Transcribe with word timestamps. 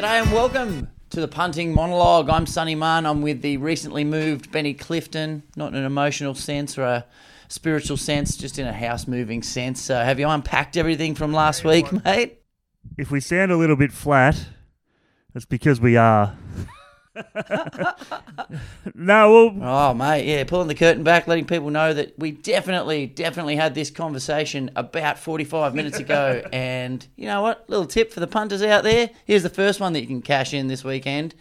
G'day 0.00 0.22
and 0.22 0.32
welcome 0.32 0.88
to 1.10 1.20
the 1.20 1.28
punting 1.28 1.74
monologue. 1.74 2.30
I'm 2.30 2.46
Sunny 2.46 2.74
Munn. 2.74 3.04
I'm 3.04 3.20
with 3.20 3.42
the 3.42 3.58
recently 3.58 4.02
moved 4.02 4.50
Benny 4.50 4.72
Clifton, 4.72 5.42
not 5.56 5.74
in 5.74 5.74
an 5.74 5.84
emotional 5.84 6.34
sense 6.34 6.78
or 6.78 6.84
a 6.84 7.04
spiritual 7.48 7.98
sense, 7.98 8.34
just 8.34 8.58
in 8.58 8.66
a 8.66 8.72
house 8.72 9.06
moving 9.06 9.42
sense. 9.42 9.78
So, 9.82 9.96
have 9.96 10.18
you 10.18 10.26
unpacked 10.26 10.78
everything 10.78 11.14
from 11.14 11.34
last 11.34 11.64
week, 11.64 11.92
mate? 12.06 12.40
If 12.96 13.10
we 13.10 13.20
sound 13.20 13.52
a 13.52 13.58
little 13.58 13.76
bit 13.76 13.92
flat, 13.92 14.42
that's 15.34 15.44
because 15.44 15.82
we 15.82 15.98
are. 15.98 16.34
No, 18.94 19.52
well, 19.54 19.54
Oh, 19.62 19.94
mate, 19.94 20.26
yeah, 20.26 20.44
pulling 20.44 20.68
the 20.68 20.74
curtain 20.74 21.02
back, 21.02 21.26
letting 21.26 21.46
people 21.46 21.70
know 21.70 21.92
that 21.92 22.18
we 22.18 22.30
definitely, 22.30 23.06
definitely 23.06 23.56
had 23.56 23.74
this 23.74 23.90
conversation 23.90 24.70
about 24.76 25.18
45 25.18 25.74
minutes 25.74 25.98
ago. 25.98 26.42
and 26.52 27.06
you 27.16 27.26
know 27.26 27.42
what? 27.42 27.68
Little 27.68 27.86
tip 27.86 28.12
for 28.12 28.20
the 28.20 28.26
punters 28.26 28.62
out 28.62 28.84
there. 28.84 29.10
Here's 29.24 29.42
the 29.42 29.48
first 29.48 29.80
one 29.80 29.92
that 29.94 30.00
you 30.00 30.06
can 30.06 30.22
cash 30.22 30.54
in 30.54 30.68
this 30.68 30.84
weekend. 30.84 31.34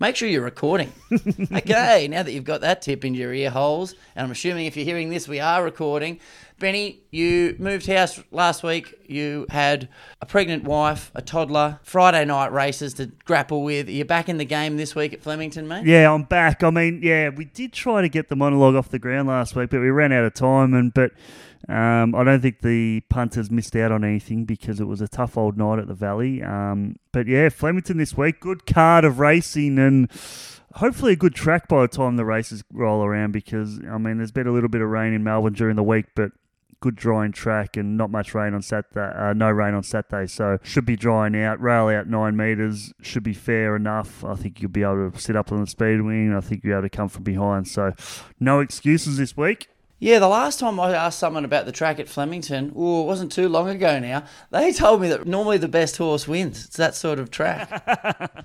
Make 0.00 0.16
sure 0.16 0.28
you're 0.28 0.42
recording. 0.42 0.92
okay, 1.52 2.08
now 2.08 2.24
that 2.24 2.32
you've 2.32 2.42
got 2.42 2.62
that 2.62 2.82
tip 2.82 3.04
in 3.04 3.14
your 3.14 3.32
ear 3.32 3.50
holes, 3.50 3.94
and 4.16 4.24
I'm 4.24 4.32
assuming 4.32 4.66
if 4.66 4.76
you're 4.76 4.84
hearing 4.84 5.10
this, 5.10 5.28
we 5.28 5.38
are 5.38 5.62
recording. 5.62 6.18
Benny, 6.62 7.00
you 7.10 7.56
moved 7.58 7.88
house 7.88 8.22
last 8.30 8.62
week. 8.62 8.94
You 9.08 9.46
had 9.50 9.88
a 10.20 10.26
pregnant 10.26 10.62
wife, 10.62 11.10
a 11.12 11.20
toddler, 11.20 11.80
Friday 11.82 12.24
night 12.24 12.52
races 12.52 12.94
to 12.94 13.06
grapple 13.24 13.64
with. 13.64 13.88
You're 13.88 13.96
you 13.96 14.04
back 14.04 14.28
in 14.28 14.38
the 14.38 14.44
game 14.44 14.76
this 14.76 14.94
week 14.94 15.12
at 15.12 15.20
Flemington, 15.20 15.66
mate? 15.66 15.84
yeah, 15.86 16.08
I'm 16.14 16.22
back. 16.22 16.62
I 16.62 16.70
mean, 16.70 17.00
yeah, 17.02 17.30
we 17.30 17.46
did 17.46 17.72
try 17.72 18.00
to 18.00 18.08
get 18.08 18.28
the 18.28 18.36
monologue 18.36 18.76
off 18.76 18.90
the 18.90 19.00
ground 19.00 19.26
last 19.26 19.56
week, 19.56 19.70
but 19.70 19.80
we 19.80 19.90
ran 19.90 20.12
out 20.12 20.22
of 20.22 20.34
time. 20.34 20.72
And 20.72 20.94
but 20.94 21.10
um, 21.68 22.14
I 22.14 22.22
don't 22.22 22.40
think 22.40 22.60
the 22.60 23.00
punters 23.10 23.50
missed 23.50 23.74
out 23.74 23.90
on 23.90 24.04
anything 24.04 24.44
because 24.44 24.78
it 24.78 24.84
was 24.84 25.00
a 25.00 25.08
tough 25.08 25.36
old 25.36 25.58
night 25.58 25.80
at 25.80 25.88
the 25.88 25.94
Valley. 25.94 26.44
Um, 26.44 26.94
but 27.10 27.26
yeah, 27.26 27.48
Flemington 27.48 27.98
this 27.98 28.16
week, 28.16 28.38
good 28.38 28.66
card 28.66 29.04
of 29.04 29.18
racing 29.18 29.80
and. 29.80 30.08
Hopefully 30.76 31.12
a 31.12 31.16
good 31.16 31.34
track 31.34 31.68
by 31.68 31.82
the 31.82 31.88
time 31.88 32.16
the 32.16 32.24
races 32.24 32.64
roll 32.72 33.04
around 33.04 33.32
because 33.32 33.78
I 33.80 33.98
mean 33.98 34.16
there's 34.16 34.32
been 34.32 34.46
a 34.46 34.52
little 34.52 34.70
bit 34.70 34.80
of 34.80 34.88
rain 34.88 35.12
in 35.12 35.22
Melbourne 35.22 35.52
during 35.52 35.76
the 35.76 35.82
week, 35.82 36.06
but 36.16 36.32
good 36.82 36.96
drying 36.96 37.32
track 37.32 37.78
and 37.78 37.96
not 37.96 38.10
much 38.10 38.34
rain 38.34 38.52
on 38.52 38.60
Saturday. 38.60 39.00
Uh, 39.16 39.32
no 39.32 39.50
rain 39.50 39.72
on 39.72 39.82
Saturday, 39.82 40.26
so 40.26 40.58
should 40.62 40.84
be 40.84 40.96
drying 40.96 41.40
out. 41.40 41.58
Rail 41.60 41.88
out 41.88 42.08
nine 42.08 42.36
meters 42.36 42.92
should 43.00 43.22
be 43.22 43.32
fair 43.32 43.74
enough. 43.76 44.22
I 44.24 44.34
think 44.34 44.60
you'll 44.60 44.70
be 44.70 44.82
able 44.82 45.10
to 45.10 45.18
sit 45.18 45.36
up 45.36 45.50
on 45.50 45.60
the 45.60 45.66
speed 45.66 46.02
wing. 46.02 46.34
I 46.34 46.40
think 46.40 46.62
you'll 46.62 46.72
be 46.72 46.78
able 46.78 46.82
to 46.82 46.94
come 46.94 47.08
from 47.08 47.22
behind. 47.22 47.68
So 47.68 47.92
no 48.38 48.60
excuses 48.60 49.16
this 49.16 49.36
week. 49.36 49.68
Yeah, 50.00 50.18
the 50.18 50.28
last 50.28 50.58
time 50.58 50.80
I 50.80 50.92
asked 50.92 51.20
someone 51.20 51.44
about 51.44 51.64
the 51.64 51.70
track 51.70 52.00
at 52.00 52.08
Flemington, 52.08 52.72
oh, 52.74 53.04
it 53.04 53.06
wasn't 53.06 53.30
too 53.30 53.48
long 53.48 53.68
ago 53.68 54.00
now, 54.00 54.24
they 54.50 54.72
told 54.72 55.00
me 55.00 55.08
that 55.08 55.28
normally 55.28 55.58
the 55.58 55.68
best 55.68 55.96
horse 55.96 56.26
wins. 56.26 56.64
It's 56.66 56.76
that 56.76 56.96
sort 56.96 57.20
of 57.20 57.30
track. 57.30 58.44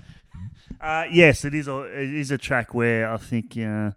Uh, 0.80 1.04
yes, 1.10 1.44
it 1.44 1.54
is. 1.54 1.66
A, 1.66 1.80
it 1.80 2.14
is 2.14 2.30
a 2.30 2.38
track 2.38 2.72
where 2.72 3.12
I 3.12 3.16
think 3.16 3.56
uh, 3.56 3.90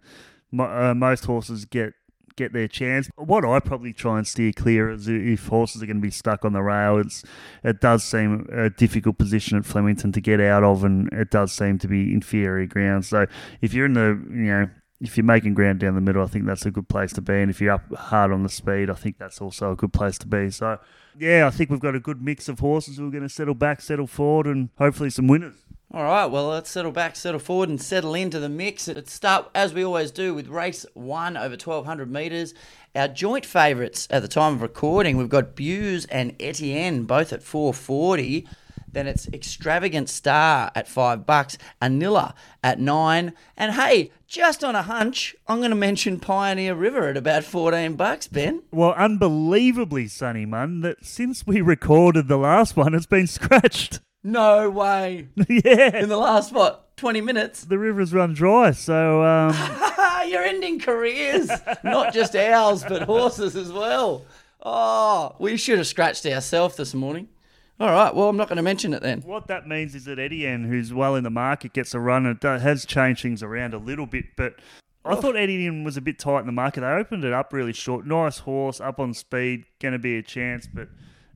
mo- 0.50 0.90
uh, 0.90 0.94
most 0.96 1.24
horses 1.24 1.64
get 1.64 1.94
get 2.36 2.52
their 2.52 2.68
chance. 2.68 3.08
What 3.16 3.44
I 3.44 3.60
probably 3.60 3.92
try 3.92 4.18
and 4.18 4.26
steer 4.26 4.52
clear 4.52 4.90
is 4.90 5.08
if 5.08 5.46
horses 5.46 5.82
are 5.82 5.86
going 5.86 5.96
to 5.96 6.02
be 6.02 6.10
stuck 6.10 6.44
on 6.44 6.52
the 6.52 6.62
rail. 6.62 6.98
It's 6.98 7.24
it 7.62 7.80
does 7.80 8.04
seem 8.04 8.48
a 8.52 8.70
difficult 8.70 9.18
position 9.18 9.58
at 9.58 9.64
Flemington 9.64 10.12
to 10.12 10.20
get 10.20 10.40
out 10.40 10.64
of, 10.64 10.84
and 10.84 11.12
it 11.12 11.30
does 11.30 11.52
seem 11.52 11.78
to 11.78 11.88
be 11.88 12.12
inferior 12.12 12.66
ground. 12.66 13.04
So 13.04 13.26
if 13.60 13.74
you're 13.74 13.86
in 13.86 13.94
the 13.94 14.20
you 14.30 14.52
know. 14.52 14.70
If 15.04 15.16
you're 15.16 15.24
making 15.24 15.54
ground 15.54 15.80
down 15.80 15.96
the 15.96 16.00
middle, 16.00 16.22
I 16.22 16.28
think 16.28 16.46
that's 16.46 16.64
a 16.64 16.70
good 16.70 16.88
place 16.88 17.12
to 17.14 17.20
be. 17.20 17.32
And 17.32 17.50
if 17.50 17.60
you're 17.60 17.72
up 17.72 17.92
hard 17.92 18.30
on 18.30 18.44
the 18.44 18.48
speed, 18.48 18.88
I 18.88 18.94
think 18.94 19.18
that's 19.18 19.40
also 19.40 19.72
a 19.72 19.74
good 19.74 19.92
place 19.92 20.16
to 20.18 20.28
be. 20.28 20.48
So, 20.52 20.78
yeah, 21.18 21.44
I 21.44 21.50
think 21.50 21.70
we've 21.70 21.80
got 21.80 21.96
a 21.96 21.98
good 21.98 22.22
mix 22.22 22.48
of 22.48 22.60
horses 22.60 22.98
who 22.98 23.08
are 23.08 23.10
going 23.10 23.24
to 23.24 23.28
settle 23.28 23.54
back, 23.54 23.80
settle 23.80 24.06
forward, 24.06 24.46
and 24.46 24.68
hopefully 24.78 25.10
some 25.10 25.26
winners. 25.26 25.61
All 25.94 26.04
right, 26.04 26.24
well, 26.24 26.48
let's 26.48 26.70
settle 26.70 26.90
back, 26.90 27.16
settle 27.16 27.38
forward, 27.38 27.68
and 27.68 27.78
settle 27.78 28.14
into 28.14 28.40
the 28.40 28.48
mix. 28.48 28.88
Let's 28.88 29.12
start, 29.12 29.50
as 29.54 29.74
we 29.74 29.84
always 29.84 30.10
do, 30.10 30.32
with 30.32 30.48
race 30.48 30.86
one 30.94 31.36
over 31.36 31.50
1,200 31.50 32.10
metres. 32.10 32.54
Our 32.94 33.08
joint 33.08 33.44
favourites 33.44 34.08
at 34.08 34.22
the 34.22 34.28
time 34.28 34.54
of 34.54 34.62
recording, 34.62 35.18
we've 35.18 35.28
got 35.28 35.54
Buse 35.54 36.06
and 36.06 36.34
Etienne, 36.40 37.04
both 37.04 37.30
at 37.30 37.42
440. 37.42 38.48
Then 38.90 39.06
it's 39.06 39.28
Extravagant 39.34 40.08
Star 40.08 40.72
at 40.74 40.88
five 40.88 41.26
bucks, 41.26 41.58
Anilla 41.82 42.32
at 42.64 42.80
nine, 42.80 43.34
and 43.54 43.72
hey, 43.72 44.12
just 44.26 44.64
on 44.64 44.74
a 44.74 44.82
hunch, 44.82 45.36
I'm 45.46 45.58
going 45.58 45.70
to 45.70 45.76
mention 45.76 46.20
Pioneer 46.20 46.74
River 46.74 47.08
at 47.08 47.18
about 47.18 47.44
14 47.44 47.96
bucks, 47.96 48.28
Ben. 48.28 48.62
Well, 48.70 48.94
unbelievably, 48.94 50.08
Sunny 50.08 50.46
Munn, 50.46 50.80
that 50.80 51.04
since 51.04 51.46
we 51.46 51.60
recorded 51.60 52.28
the 52.28 52.38
last 52.38 52.78
one, 52.78 52.94
it's 52.94 53.04
been 53.04 53.26
scratched. 53.26 54.00
No 54.24 54.70
way. 54.70 55.28
yeah, 55.48 55.96
In 55.96 56.08
the 56.08 56.16
last, 56.16 56.52
what, 56.52 56.96
20 56.96 57.20
minutes? 57.20 57.64
the 57.64 57.78
river's 57.78 58.12
run 58.14 58.34
dry. 58.34 58.70
So, 58.72 59.22
um, 59.24 59.54
You're 60.28 60.44
ending 60.44 60.78
careers, 60.78 61.50
not 61.82 62.14
just 62.14 62.36
ours, 62.36 62.84
but 62.88 63.02
horses 63.02 63.56
as 63.56 63.72
well. 63.72 64.24
Oh, 64.64 65.34
we 65.40 65.56
should 65.56 65.78
have 65.78 65.86
scratched 65.88 66.24
ourselves 66.26 66.76
this 66.76 66.94
morning. 66.94 67.28
All 67.80 67.90
right, 67.90 68.14
well, 68.14 68.28
I'm 68.28 68.36
not 68.36 68.46
going 68.48 68.58
to 68.58 68.62
mention 68.62 68.94
it 68.94 69.02
then. 69.02 69.22
what 69.22 69.48
that 69.48 69.66
means 69.66 69.96
is 69.96 70.04
that 70.04 70.20
Etienne, 70.20 70.62
who's 70.64 70.94
well 70.94 71.16
in 71.16 71.24
the 71.24 71.30
market, 71.30 71.72
gets 71.72 71.92
a 71.94 71.98
run. 71.98 72.26
It 72.26 72.38
do- 72.40 72.46
has 72.46 72.86
changed 72.86 73.22
things 73.22 73.42
around 73.42 73.74
a 73.74 73.78
little 73.78 74.06
bit, 74.06 74.26
but 74.36 74.54
I 75.04 75.16
thought 75.16 75.36
Etienne 75.36 75.82
was 75.82 75.96
a 75.96 76.00
bit 76.00 76.20
tight 76.20 76.40
in 76.40 76.46
the 76.46 76.52
market. 76.52 76.82
They 76.82 76.86
opened 76.86 77.24
it 77.24 77.32
up 77.32 77.52
really 77.52 77.72
short. 77.72 78.06
Nice 78.06 78.38
horse, 78.38 78.80
up 78.80 79.00
on 79.00 79.14
speed, 79.14 79.64
going 79.80 79.92
to 79.92 79.98
be 79.98 80.16
a 80.16 80.22
chance, 80.22 80.68
but. 80.72 80.88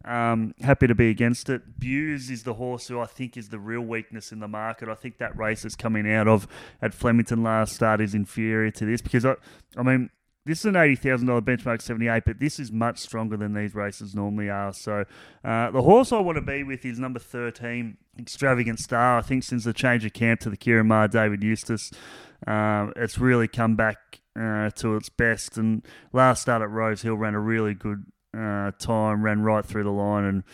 Um, 0.06 0.54
happy 0.60 0.86
to 0.86 0.94
be 0.94 1.10
against 1.10 1.48
it. 1.48 1.80
Buse 1.80 2.30
is 2.30 2.44
the 2.44 2.54
horse 2.54 2.86
who 2.86 3.00
I 3.00 3.06
think 3.06 3.36
is 3.36 3.48
the 3.48 3.58
real 3.58 3.80
weakness 3.80 4.30
in 4.30 4.38
the 4.38 4.46
market. 4.46 4.88
I 4.88 4.94
think 4.94 5.18
that 5.18 5.36
race 5.36 5.64
is 5.64 5.74
coming 5.74 6.08
out 6.10 6.28
of 6.28 6.46
at 6.80 6.94
Flemington 6.94 7.42
last 7.42 7.74
start 7.74 8.00
is 8.00 8.14
inferior 8.14 8.70
to 8.70 8.86
this 8.86 9.02
because 9.02 9.26
I, 9.26 9.34
I 9.76 9.82
mean, 9.82 10.10
this 10.44 10.60
is 10.60 10.66
an 10.66 10.76
eighty 10.76 10.94
thousand 10.94 11.26
dollar 11.26 11.40
benchmark 11.40 11.82
seventy 11.82 12.06
eight, 12.06 12.22
but 12.24 12.38
this 12.38 12.60
is 12.60 12.70
much 12.70 12.98
stronger 12.98 13.36
than 13.36 13.52
these 13.52 13.74
races 13.74 14.14
normally 14.14 14.48
are. 14.48 14.72
So 14.72 15.04
uh, 15.44 15.72
the 15.72 15.82
horse 15.82 16.12
I 16.12 16.20
want 16.20 16.36
to 16.36 16.42
be 16.42 16.62
with 16.62 16.84
is 16.84 17.00
number 17.00 17.18
thirteen, 17.18 17.96
Extravagant 18.16 18.78
Star. 18.78 19.18
I 19.18 19.22
think 19.22 19.42
since 19.42 19.64
the 19.64 19.72
change 19.72 20.04
of 20.04 20.12
camp 20.12 20.38
to 20.42 20.50
the 20.50 20.56
Ciaron 20.56 20.86
Maher, 20.86 21.08
David 21.08 21.42
Eustace, 21.42 21.90
uh, 22.46 22.90
it's 22.94 23.18
really 23.18 23.48
come 23.48 23.74
back 23.74 24.20
uh, 24.38 24.70
to 24.70 24.94
its 24.94 25.08
best. 25.08 25.58
And 25.58 25.84
last 26.12 26.42
start 26.42 26.62
at 26.62 26.70
Rose 26.70 27.02
Hill 27.02 27.16
ran 27.16 27.34
a 27.34 27.40
really 27.40 27.74
good 27.74 28.04
uh, 28.34 28.70
time, 28.78 29.22
ran 29.22 29.42
right 29.42 29.64
through 29.64 29.84
the 29.84 29.90
line, 29.90 30.24
and 30.24 30.44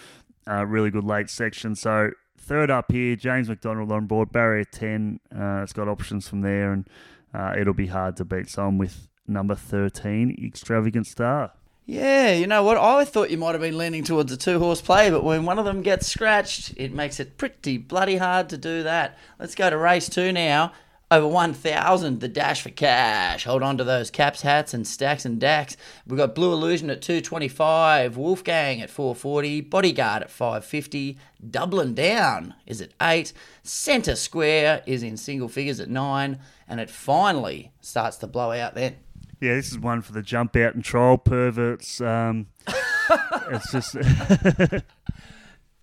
uh, 0.48 0.66
really 0.66 0.90
good 0.90 1.04
late 1.04 1.30
section. 1.30 1.74
So 1.74 2.10
third 2.36 2.70
up 2.70 2.90
here, 2.90 3.14
James 3.14 3.48
McDonald 3.48 3.92
on 3.92 4.06
board, 4.06 4.32
barrier 4.32 4.64
ten. 4.64 5.20
Uh, 5.34 5.62
it's 5.62 5.72
got 5.72 5.88
options 5.88 6.28
from 6.28 6.40
there, 6.40 6.72
and 6.72 6.88
uh, 7.32 7.54
it'll 7.58 7.74
be 7.74 7.86
hard 7.86 8.16
to 8.16 8.24
beat. 8.24 8.48
So 8.48 8.66
I'm 8.66 8.78
with 8.78 9.08
number 9.26 9.54
thirteen, 9.54 10.36
Extravagant 10.44 11.06
Star. 11.06 11.52
Yeah, 11.84 12.32
you 12.32 12.46
know 12.46 12.62
what? 12.62 12.78
I 12.78 13.04
thought 13.04 13.30
you 13.30 13.38
might 13.38 13.52
have 13.52 13.60
been 13.60 13.76
leaning 13.76 14.04
towards 14.04 14.30
a 14.30 14.36
two 14.36 14.60
horse 14.60 14.80
play, 14.80 15.10
but 15.10 15.24
when 15.24 15.44
one 15.44 15.58
of 15.58 15.64
them 15.64 15.82
gets 15.82 16.06
scratched, 16.06 16.74
it 16.76 16.92
makes 16.92 17.18
it 17.18 17.36
pretty 17.36 17.76
bloody 17.76 18.16
hard 18.16 18.48
to 18.50 18.56
do 18.56 18.84
that. 18.84 19.18
Let's 19.40 19.56
go 19.56 19.68
to 19.68 19.76
race 19.76 20.08
two 20.08 20.32
now. 20.32 20.72
Over 21.12 21.28
1,000, 21.28 22.20
the 22.20 22.28
dash 22.28 22.62
for 22.62 22.70
cash. 22.70 23.44
Hold 23.44 23.62
on 23.62 23.76
to 23.76 23.84
those 23.84 24.10
caps, 24.10 24.40
hats, 24.40 24.72
and 24.72 24.86
stacks 24.86 25.26
and 25.26 25.38
dacks. 25.38 25.76
We've 26.06 26.16
got 26.16 26.34
Blue 26.34 26.54
Illusion 26.54 26.88
at 26.88 27.02
225, 27.02 28.16
Wolfgang 28.16 28.80
at 28.80 28.88
440, 28.88 29.60
Bodyguard 29.60 30.22
at 30.22 30.30
550, 30.30 31.18
Dublin 31.50 31.92
Down 31.92 32.54
is 32.66 32.80
at 32.80 32.92
8, 33.02 33.34
Centre 33.62 34.16
Square 34.16 34.84
is 34.86 35.02
in 35.02 35.18
single 35.18 35.50
figures 35.50 35.80
at 35.80 35.90
9, 35.90 36.38
and 36.66 36.80
it 36.80 36.88
finally 36.88 37.72
starts 37.82 38.16
to 38.16 38.26
blow 38.26 38.50
out 38.50 38.74
then. 38.74 38.96
Yeah, 39.38 39.56
this 39.56 39.70
is 39.70 39.78
one 39.78 40.00
for 40.00 40.12
the 40.12 40.22
jump 40.22 40.56
out 40.56 40.74
and 40.74 40.82
troll 40.82 41.18
perverts. 41.18 42.00
Um, 42.00 42.46
it's 43.50 43.70
just 43.70 43.96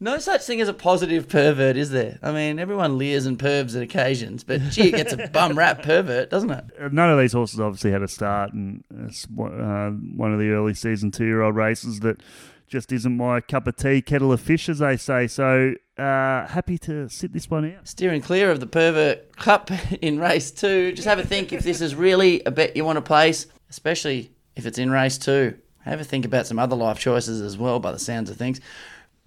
No 0.02 0.18
such 0.18 0.44
thing 0.44 0.62
as 0.62 0.70
a 0.70 0.74
positive 0.74 1.28
pervert, 1.28 1.76
is 1.76 1.90
there? 1.90 2.20
I 2.24 2.32
mean, 2.32 2.58
everyone 2.58 2.98
leers 2.98 3.26
and 3.26 3.38
pervs 3.38 3.76
at 3.76 3.82
occasions, 3.82 4.46
but 4.46 4.62
gee, 4.70 4.90
it 4.90 4.96
gets 4.96 5.12
a 5.12 5.28
bum 5.34 5.58
rap 5.58 5.84
pervert, 5.84 6.30
doesn't 6.30 6.50
it? 6.50 6.94
none 6.94 7.10
of 7.10 7.20
these 7.20 7.34
horses 7.34 7.60
obviously 7.60 7.92
had 7.92 8.02
a 8.02 8.08
start, 8.08 8.54
and 8.54 8.84
it's 9.06 9.26
uh, 9.26 9.90
one 10.16 10.32
of 10.32 10.40
the 10.40 10.52
early 10.52 10.74
season 10.74 11.12
two 11.12 11.26
year 11.26 11.42
old 11.42 11.56
races 11.56 12.00
that 12.00 12.22
just 12.70 12.92
isn't 12.94 13.18
my 13.18 13.42
cup 13.42 13.68
of 13.68 13.76
tea, 13.76 14.02
kettle 14.02 14.32
of 14.32 14.40
fish, 14.40 14.70
as 14.70 14.80
they 14.80 14.96
say. 14.96 15.28
So 15.28 15.74
uh, 15.98 16.48
happy 16.48 16.78
to 16.80 17.10
sit 17.10 17.34
this 17.34 17.50
one 17.50 17.76
out. 17.76 17.88
Steering 17.88 18.22
clear 18.22 18.52
of 18.52 18.62
the 18.62 18.68
pervert 18.68 19.36
cup 19.36 19.70
in 20.02 20.20
race 20.20 20.52
two. 20.52 20.94
Just 20.94 21.08
have 21.08 21.20
a 21.20 21.26
think 21.26 21.52
if 21.52 21.64
this 21.64 21.82
is 21.82 21.94
really 21.94 22.42
a 22.46 22.52
bet 22.52 22.78
you 22.78 22.86
want 22.86 22.98
to 22.98 23.02
place, 23.02 23.48
especially 23.70 24.32
if 24.56 24.66
it's 24.66 24.78
in 24.78 24.92
race 24.92 25.18
two. 25.18 25.58
Have 25.84 26.00
a 26.00 26.04
think 26.04 26.24
about 26.26 26.46
some 26.46 26.60
other 26.60 26.76
life 26.76 27.00
choices 27.00 27.42
as 27.42 27.58
well, 27.58 27.80
by 27.80 27.92
the 27.92 28.00
sounds 28.00 28.30
of 28.30 28.38
things. 28.38 28.62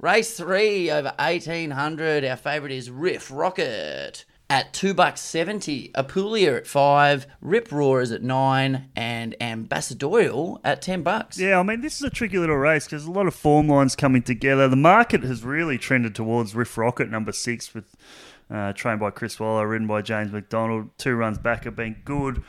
Race 0.02 0.36
three 0.36 0.90
over 0.90 1.14
eighteen 1.20 1.70
hundred. 1.70 2.24
Our 2.24 2.34
favourite 2.34 2.74
is 2.74 2.90
Riff 2.90 3.30
Rocket 3.30 4.24
at 4.50 4.72
two 4.72 4.94
bucks 4.94 5.20
seventy. 5.20 5.92
Apulia 5.94 6.54
at 6.54 6.66
five. 6.66 7.28
Rip 7.40 7.70
Roar 7.70 8.00
is 8.00 8.10
at 8.10 8.20
nine, 8.20 8.90
and 8.96 9.36
Ambassadorial 9.40 10.60
at 10.64 10.82
ten 10.82 11.04
bucks. 11.04 11.38
Yeah, 11.38 11.60
I 11.60 11.62
mean, 11.62 11.82
this 11.82 11.98
is 11.98 12.02
a 12.02 12.10
tricky 12.10 12.36
little 12.36 12.56
race 12.56 12.86
because 12.86 13.04
a 13.04 13.12
lot 13.12 13.28
of 13.28 13.34
form 13.36 13.68
lines 13.68 13.94
coming 13.94 14.22
together. 14.22 14.66
The 14.66 14.74
market 14.74 15.22
has 15.22 15.44
really 15.44 15.78
trended 15.78 16.16
towards 16.16 16.52
Riff 16.56 16.76
Rocket, 16.76 17.08
number 17.08 17.30
six, 17.30 17.72
with 17.72 17.94
uh, 18.50 18.72
trained 18.72 18.98
by 18.98 19.10
Chris 19.10 19.38
Waller, 19.38 19.68
ridden 19.68 19.86
by 19.86 20.02
James 20.02 20.32
McDonald. 20.32 20.90
Two 20.98 21.14
runs 21.14 21.38
back 21.38 21.62
have 21.62 21.76
been 21.76 22.02
good, 22.04 22.42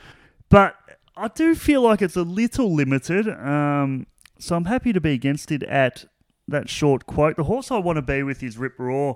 but 0.49 0.75
I 1.15 1.27
do 1.27 1.53
feel 1.53 1.83
like 1.83 2.01
it's 2.01 2.15
a 2.15 2.23
little 2.23 2.73
limited. 2.73 3.29
Um, 3.29 4.07
so 4.39 4.55
I'm 4.55 4.65
happy 4.65 4.91
to 4.91 4.99
be 4.99 5.13
against 5.13 5.51
it 5.51 5.61
at 5.61 6.05
that 6.47 6.69
short 6.69 7.05
quote. 7.05 7.37
The 7.37 7.43
horse 7.43 7.71
I 7.71 7.77
want 7.77 7.97
to 7.97 8.01
be 8.01 8.23
with 8.23 8.43
is 8.43 8.57
Rip 8.57 8.73
Raw. 8.77 9.15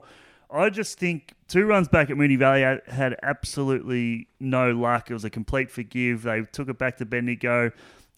I 0.50 0.70
just 0.70 0.98
think 0.98 1.34
two 1.48 1.66
runs 1.66 1.90
back 1.90 2.10
at 2.10 2.16
Moonee 2.16 2.40
Valley 2.40 2.62
had 2.88 3.18
absolutely 3.22 4.30
no 4.40 4.72
luck. 4.72 5.10
It 5.10 5.14
was 5.14 5.26
a 5.26 5.30
complete 5.30 5.70
forgive. 5.70 6.24
They 6.24 6.44
took 6.44 6.70
it 6.70 6.78
back 6.78 6.98
to 6.98 7.06
Bendigo, 7.06 7.72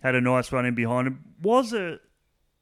had 0.03 0.13
a 0.13 0.21
nice 0.21 0.51
run 0.51 0.65
in 0.65 0.75
behind 0.75 1.07
him. 1.07 1.23
Was 1.41 1.73
a 1.73 1.99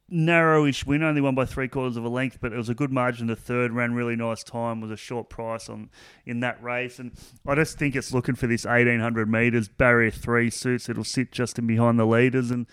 narrowish 0.09 0.85
win, 0.85 1.03
only 1.03 1.19
won 1.19 1.35
by 1.35 1.44
three 1.44 1.67
quarters 1.67 1.97
of 1.97 2.05
a 2.05 2.09
length, 2.09 2.38
but 2.39 2.53
it 2.53 2.55
was 2.55 2.69
a 2.69 2.73
good 2.73 2.93
margin. 2.93 3.27
The 3.27 3.35
third 3.35 3.73
ran 3.73 3.93
really 3.93 4.15
nice 4.15 4.41
time, 4.41 4.79
was 4.79 4.89
a 4.89 4.95
short 4.95 5.29
price 5.29 5.67
on 5.67 5.89
in 6.25 6.39
that 6.39 6.63
race, 6.63 6.97
and 6.97 7.11
I 7.45 7.55
just 7.55 7.77
think 7.77 7.93
it's 7.93 8.13
looking 8.13 8.35
for 8.35 8.47
this 8.47 8.65
eighteen 8.65 9.01
hundred 9.01 9.29
meters 9.29 9.67
barrier 9.67 10.11
three 10.11 10.50
suits. 10.50 10.88
It'll 10.88 11.03
sit 11.03 11.33
just 11.33 11.59
in 11.59 11.67
behind 11.67 12.00
the 12.00 12.05
leaders, 12.05 12.51
and 12.51 12.67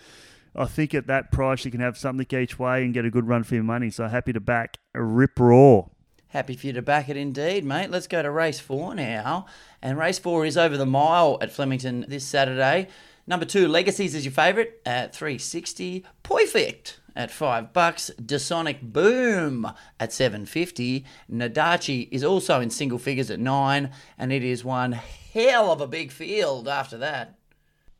I 0.55 0.65
think 0.65 0.93
at 0.93 1.07
that 1.07 1.31
price 1.31 1.65
you 1.65 1.71
can 1.71 1.81
have 1.81 1.97
something 1.97 2.25
each 2.39 2.57
way 2.57 2.83
and 2.83 2.93
get 2.93 3.05
a 3.05 3.09
good 3.09 3.27
run 3.27 3.43
for 3.43 3.55
your 3.55 3.63
money. 3.63 3.89
So 3.89 4.07
happy 4.07 4.33
to 4.33 4.39
back 4.39 4.77
Rip 4.93 5.39
Raw. 5.39 5.87
Happy 6.29 6.55
for 6.55 6.67
you 6.67 6.73
to 6.73 6.81
back 6.81 7.07
it 7.09 7.17
indeed, 7.17 7.63
mate. 7.63 7.89
Let's 7.91 8.07
go 8.07 8.21
to 8.21 8.29
race 8.29 8.59
four 8.59 8.95
now. 8.95 9.45
And 9.81 9.97
race 9.97 10.19
four 10.19 10.45
is 10.45 10.57
over 10.57 10.75
the 10.77 10.85
mile 10.85 11.37
at 11.41 11.51
Flemington 11.51 12.05
this 12.07 12.25
Saturday. 12.25 12.87
Number 13.27 13.45
two, 13.45 13.67
Legacies 13.67 14.13
is 14.13 14.25
your 14.25 14.33
favourite 14.33 14.73
at 14.85 15.15
360. 15.15 16.05
Perfect 16.23 16.99
at 17.15 17.31
five 17.31 17.73
bucks. 17.73 18.11
The 18.19 18.37
Sonic 18.37 18.81
Boom 18.81 19.71
at 19.99 20.13
750. 20.13 21.05
Nadachi 21.31 22.07
is 22.11 22.23
also 22.23 22.61
in 22.61 22.69
single 22.69 22.99
figures 22.99 23.31
at 23.31 23.39
nine, 23.39 23.91
and 24.17 24.31
it 24.31 24.43
is 24.43 24.63
one 24.63 24.91
hell 24.91 25.71
of 25.71 25.81
a 25.81 25.87
big 25.87 26.11
field 26.11 26.67
after 26.67 26.97
that. 26.97 27.35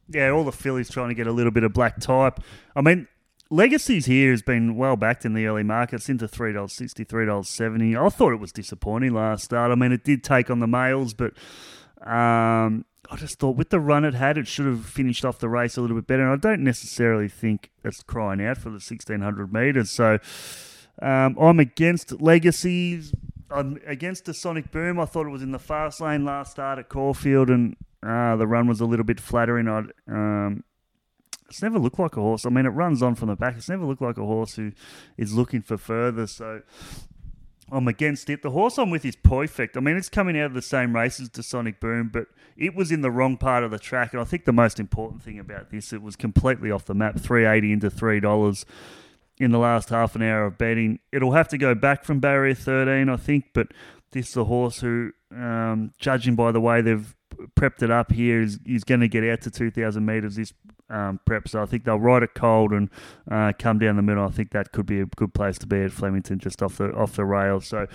Yeah, 0.07 0.29
all 0.29 0.43
the 0.43 0.51
fillies 0.51 0.89
trying 0.89 1.09
to 1.09 1.15
get 1.15 1.27
a 1.27 1.31
little 1.31 1.51
bit 1.51 1.63
of 1.63 1.73
black 1.73 1.99
type. 1.99 2.39
I 2.75 2.81
mean, 2.81 3.07
Legacies 3.51 4.05
here 4.05 4.31
has 4.31 4.41
been 4.41 4.75
well 4.75 4.95
backed 4.95 5.23
in 5.23 5.33
the 5.33 5.45
early 5.45 5.63
markets 5.63 6.09
into 6.09 6.27
three 6.27 6.51
dollars 6.51 6.73
sixty, 6.73 7.03
three 7.03 7.25
dollars 7.25 7.47
seventy. 7.49 7.95
I 7.95 8.09
thought 8.09 8.33
it 8.33 8.39
was 8.39 8.51
disappointing 8.51 9.13
last 9.13 9.45
start. 9.45 9.71
I 9.71 9.75
mean, 9.75 9.91
it 9.91 10.03
did 10.03 10.23
take 10.23 10.49
on 10.49 10.59
the 10.59 10.67
males, 10.67 11.13
but 11.13 11.33
um, 12.05 12.85
I 13.09 13.15
just 13.17 13.37
thought 13.37 13.55
with 13.55 13.69
the 13.69 13.79
run 13.79 14.03
it 14.03 14.15
had, 14.15 14.37
it 14.37 14.47
should 14.47 14.65
have 14.65 14.85
finished 14.85 15.23
off 15.23 15.37
the 15.37 15.49
race 15.49 15.77
a 15.77 15.81
little 15.81 15.95
bit 15.95 16.07
better. 16.07 16.23
And 16.23 16.33
I 16.33 16.37
don't 16.37 16.63
necessarily 16.63 17.27
think 17.27 17.71
it's 17.83 18.01
crying 18.01 18.43
out 18.43 18.57
for 18.57 18.71
the 18.71 18.79
sixteen 18.79 19.21
hundred 19.21 19.53
meters. 19.53 19.91
So 19.91 20.17
um, 21.01 21.37
I'm 21.39 21.59
against 21.59 22.19
Legacies. 22.19 23.13
I'm 23.51 23.79
against 23.85 24.25
the 24.25 24.33
Sonic 24.33 24.71
Boom. 24.71 24.99
I 24.99 25.05
thought 25.05 25.27
it 25.27 25.29
was 25.29 25.43
in 25.43 25.51
the 25.51 25.59
fast 25.59 26.01
lane 26.01 26.25
last 26.25 26.51
start 26.51 26.79
at 26.79 26.89
Caulfield, 26.89 27.51
and 27.51 27.75
uh, 28.05 28.35
the 28.35 28.47
run 28.47 28.67
was 28.67 28.81
a 28.81 28.85
little 28.85 29.05
bit 29.05 29.19
flattering. 29.19 29.67
I 29.67 29.83
um, 30.07 30.63
it's 31.49 31.61
never 31.61 31.79
looked 31.79 31.99
like 31.99 32.17
a 32.17 32.21
horse. 32.21 32.45
I 32.45 32.49
mean, 32.49 32.65
it 32.65 32.69
runs 32.69 33.01
on 33.01 33.15
from 33.15 33.29
the 33.29 33.35
back. 33.35 33.55
It's 33.57 33.69
never 33.69 33.85
looked 33.85 34.01
like 34.01 34.17
a 34.17 34.25
horse 34.25 34.55
who 34.55 34.71
is 35.17 35.33
looking 35.33 35.61
for 35.61 35.77
further. 35.77 36.27
So 36.27 36.61
I'm 37.71 37.87
against 37.87 38.29
it. 38.29 38.41
The 38.41 38.51
horse 38.51 38.77
I'm 38.77 38.89
with 38.89 39.05
is 39.05 39.15
perfect. 39.15 39.77
I 39.77 39.79
mean, 39.79 39.95
it's 39.95 40.09
coming 40.09 40.39
out 40.39 40.47
of 40.47 40.53
the 40.53 40.61
same 40.61 40.95
race 40.95 41.19
as 41.19 41.29
the 41.29 41.43
Sonic 41.43 41.79
Boom, 41.79 42.09
but 42.11 42.27
it 42.57 42.75
was 42.75 42.91
in 42.91 43.01
the 43.01 43.11
wrong 43.11 43.37
part 43.37 43.63
of 43.63 43.71
the 43.71 43.79
track. 43.79 44.13
And 44.13 44.21
I 44.21 44.25
think 44.25 44.45
the 44.45 44.53
most 44.53 44.79
important 44.79 45.21
thing 45.21 45.39
about 45.39 45.69
this, 45.69 45.93
it 45.93 46.01
was 46.01 46.15
completely 46.15 46.71
off 46.71 46.85
the 46.85 46.95
map. 46.95 47.19
380 47.19 47.73
into 47.73 47.89
three 47.89 48.19
dollars 48.19 48.65
in 49.37 49.51
the 49.51 49.59
last 49.59 49.89
half 49.89 50.15
an 50.15 50.21
hour 50.21 50.45
of 50.45 50.57
betting. 50.57 50.99
It'll 51.11 51.33
have 51.33 51.47
to 51.49 51.57
go 51.57 51.75
back 51.75 52.05
from 52.05 52.19
barrier 52.19 52.53
13, 52.55 53.09
I 53.09 53.17
think, 53.17 53.45
but 53.53 53.67
this 54.11 54.29
is 54.29 54.37
a 54.37 54.45
horse 54.45 54.79
who, 54.79 55.11
um, 55.31 55.91
judging 55.99 56.35
by 56.35 56.51
the 56.51 56.61
way 56.61 56.81
they've 56.81 57.14
prepped 57.55 57.83
it 57.83 57.91
up 57.91 58.11
here 58.11 58.41
is, 58.41 58.59
he's 58.65 58.83
going 58.83 59.01
to 59.01 59.07
get 59.07 59.23
out 59.23 59.41
to 59.41 59.51
2,000 59.51 60.05
metres 60.05 60.35
this 60.35 60.53
um, 60.89 61.19
prep. 61.25 61.47
So 61.47 61.61
I 61.61 61.65
think 61.65 61.83
they'll 61.83 61.99
ride 61.99 62.23
it 62.23 62.33
cold 62.35 62.71
and 62.71 62.89
uh, 63.29 63.53
come 63.57 63.79
down 63.79 63.95
the 63.95 64.01
middle. 64.01 64.25
I 64.25 64.31
think 64.31 64.51
that 64.51 64.71
could 64.71 64.85
be 64.85 65.01
a 65.01 65.05
good 65.05 65.33
place 65.33 65.57
to 65.59 65.67
be 65.67 65.81
at 65.81 65.91
Flemington, 65.91 66.39
just 66.39 66.61
off 66.61 66.77
the 66.77 66.93
off 66.93 67.15
the 67.15 67.25
rails. 67.25 67.67
So 67.67 67.87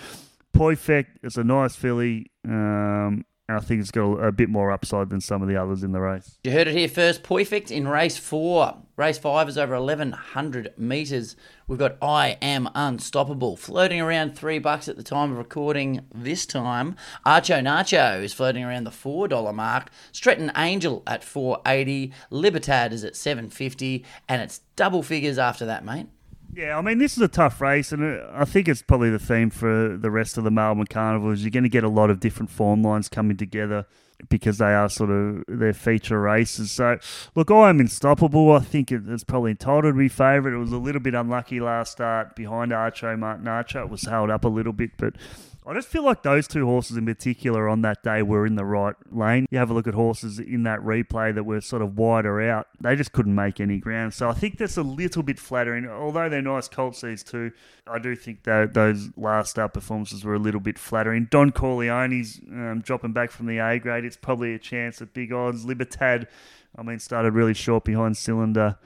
Perfect, 0.53 1.19
it's 1.23 1.37
a 1.37 1.43
nice 1.43 1.75
filly. 1.75 2.31
Um, 2.45 3.25
and 3.51 3.61
I 3.61 3.65
think 3.65 3.81
it's 3.81 3.91
got 3.91 4.13
a, 4.13 4.31
bit 4.31 4.47
more 4.47 4.71
upside 4.71 5.09
than 5.09 5.19
some 5.19 5.41
of 5.41 5.49
the 5.49 5.57
others 5.57 5.83
in 5.83 5.91
the 5.91 5.99
race. 5.99 6.37
You 6.45 6.51
heard 6.51 6.69
it 6.69 6.73
here 6.73 6.87
first. 6.87 7.21
Perfect 7.21 7.69
in 7.69 7.85
race 7.85 8.17
four. 8.17 8.77
Race 8.95 9.17
five 9.17 9.49
is 9.49 9.57
over 9.57 9.77
1,100 9.77 10.73
metres. 10.77 11.35
We've 11.67 11.77
got 11.77 11.97
I 12.01 12.37
Am 12.41 12.69
Unstoppable 12.73 13.57
floating 13.57 13.99
around 13.99 14.37
three 14.37 14.57
bucks 14.57 14.87
at 14.87 14.95
the 14.95 15.03
time 15.03 15.33
of 15.33 15.37
recording 15.37 16.05
this 16.15 16.45
time. 16.45 16.95
Archo 17.25 17.61
Nacho 17.61 18.23
is 18.23 18.33
floating 18.33 18.63
around 18.63 18.85
the 18.85 18.89
$4 18.89 19.53
mark. 19.53 19.89
Stretton 20.13 20.53
Angel 20.55 21.03
at 21.05 21.21
480. 21.21 22.13
Libertad 22.29 22.93
is 22.93 23.03
at 23.03 23.17
750 23.17 24.05
and 24.29 24.41
it's 24.41 24.61
double 24.77 25.03
figures 25.03 25.37
after 25.37 25.65
that, 25.65 25.83
mate. 25.83 26.07
Yeah, 26.53 26.77
I 26.77 26.81
mean, 26.81 26.97
this 26.97 27.15
is 27.15 27.23
a 27.23 27.29
tough 27.29 27.61
race, 27.61 27.91
and 27.91 28.03
uh, 28.03 28.27
I 28.33 28.43
think 28.43 28.67
it's 28.67 28.81
probably 28.81 29.09
the 29.09 29.19
theme 29.19 29.49
for 29.49 29.95
the 29.97 30.11
rest 30.11 30.37
of 30.37 30.43
the 30.43 30.51
Melbourne 30.51 30.87
Carnival 30.87 31.31
is 31.31 31.43
you're 31.43 31.51
going 31.51 31.63
to 31.63 31.69
get 31.69 31.83
a 31.83 31.89
lot 31.89 32.09
of 32.09 32.19
different 32.19 32.49
form 32.49 32.83
lines 32.83 33.07
coming 33.07 33.37
together 33.37 33.85
because 34.29 34.57
they 34.57 34.73
are 34.73 34.89
sort 34.89 35.09
of 35.09 35.43
their 35.47 35.73
feature 35.73 36.19
races. 36.19 36.71
So, 36.71 36.97
look, 37.35 37.49
I 37.49 37.69
am 37.69 37.79
unstoppable. 37.79 38.51
I 38.51 38.59
think 38.59 38.91
it's 38.91 39.23
probably 39.23 39.51
entitled 39.51 39.93
to 39.93 39.97
be 39.97 40.09
favourite. 40.09 40.53
It 40.53 40.59
was 40.59 40.73
a 40.73 40.77
little 40.77 41.01
bit 41.01 41.15
unlucky 41.15 41.59
last 41.59 41.93
start 41.93 42.35
behind 42.35 42.71
Archo 42.71 43.17
Martin 43.17 43.47
Archer. 43.47 43.79
It 43.81 43.89
was 43.89 44.03
held 44.03 44.29
up 44.29 44.43
a 44.43 44.49
little 44.49 44.73
bit, 44.73 44.91
but 44.97 45.15
I 45.65 45.75
just 45.75 45.89
feel 45.89 46.03
like 46.03 46.23
those 46.23 46.47
two 46.47 46.65
horses 46.65 46.97
in 46.97 47.05
particular 47.05 47.69
on 47.69 47.83
that 47.83 48.01
day 48.01 48.23
were 48.23 48.47
in 48.47 48.55
the 48.55 48.65
right 48.65 48.95
lane. 49.11 49.45
You 49.51 49.59
have 49.59 49.69
a 49.69 49.75
look 49.75 49.87
at 49.87 49.93
horses 49.93 50.39
in 50.39 50.63
that 50.63 50.79
replay 50.79 51.35
that 51.35 51.43
were 51.43 51.61
sort 51.61 51.83
of 51.83 51.97
wider 51.97 52.41
out. 52.41 52.67
They 52.79 52.95
just 52.95 53.11
couldn't 53.11 53.35
make 53.35 53.59
any 53.59 53.77
ground. 53.77 54.15
So 54.15 54.27
I 54.27 54.33
think 54.33 54.57
that's 54.57 54.77
a 54.77 54.83
little 54.83 55.21
bit 55.21 55.37
flattering. 55.37 55.87
Although 55.87 56.29
they're 56.29 56.41
nice 56.41 56.67
colts, 56.67 57.01
these 57.01 57.21
two, 57.21 57.51
I 57.85 57.99
do 57.99 58.15
think 58.15 58.43
that 58.43 58.73
those 58.73 59.09
last 59.15 59.51
start 59.51 59.73
performances 59.73 60.23
were 60.23 60.33
a 60.33 60.39
little 60.39 60.61
bit 60.61 60.79
flattering. 60.79 61.27
Don 61.29 61.51
Corleone's 61.51 62.41
um, 62.49 62.81
dropping 62.81 63.13
back 63.13 63.29
from 63.29 63.45
the 63.45 63.59
A 63.59 63.77
grade. 63.77 64.03
It's 64.03 64.17
probably 64.17 64.55
a 64.55 64.59
chance 64.59 64.99
at 64.99 65.13
big 65.13 65.31
odds. 65.31 65.63
Libertad, 65.63 66.27
I 66.75 66.81
mean, 66.81 66.97
started 66.97 67.33
really 67.33 67.53
short 67.53 67.83
behind 67.83 68.17
Cylinder 68.17 68.77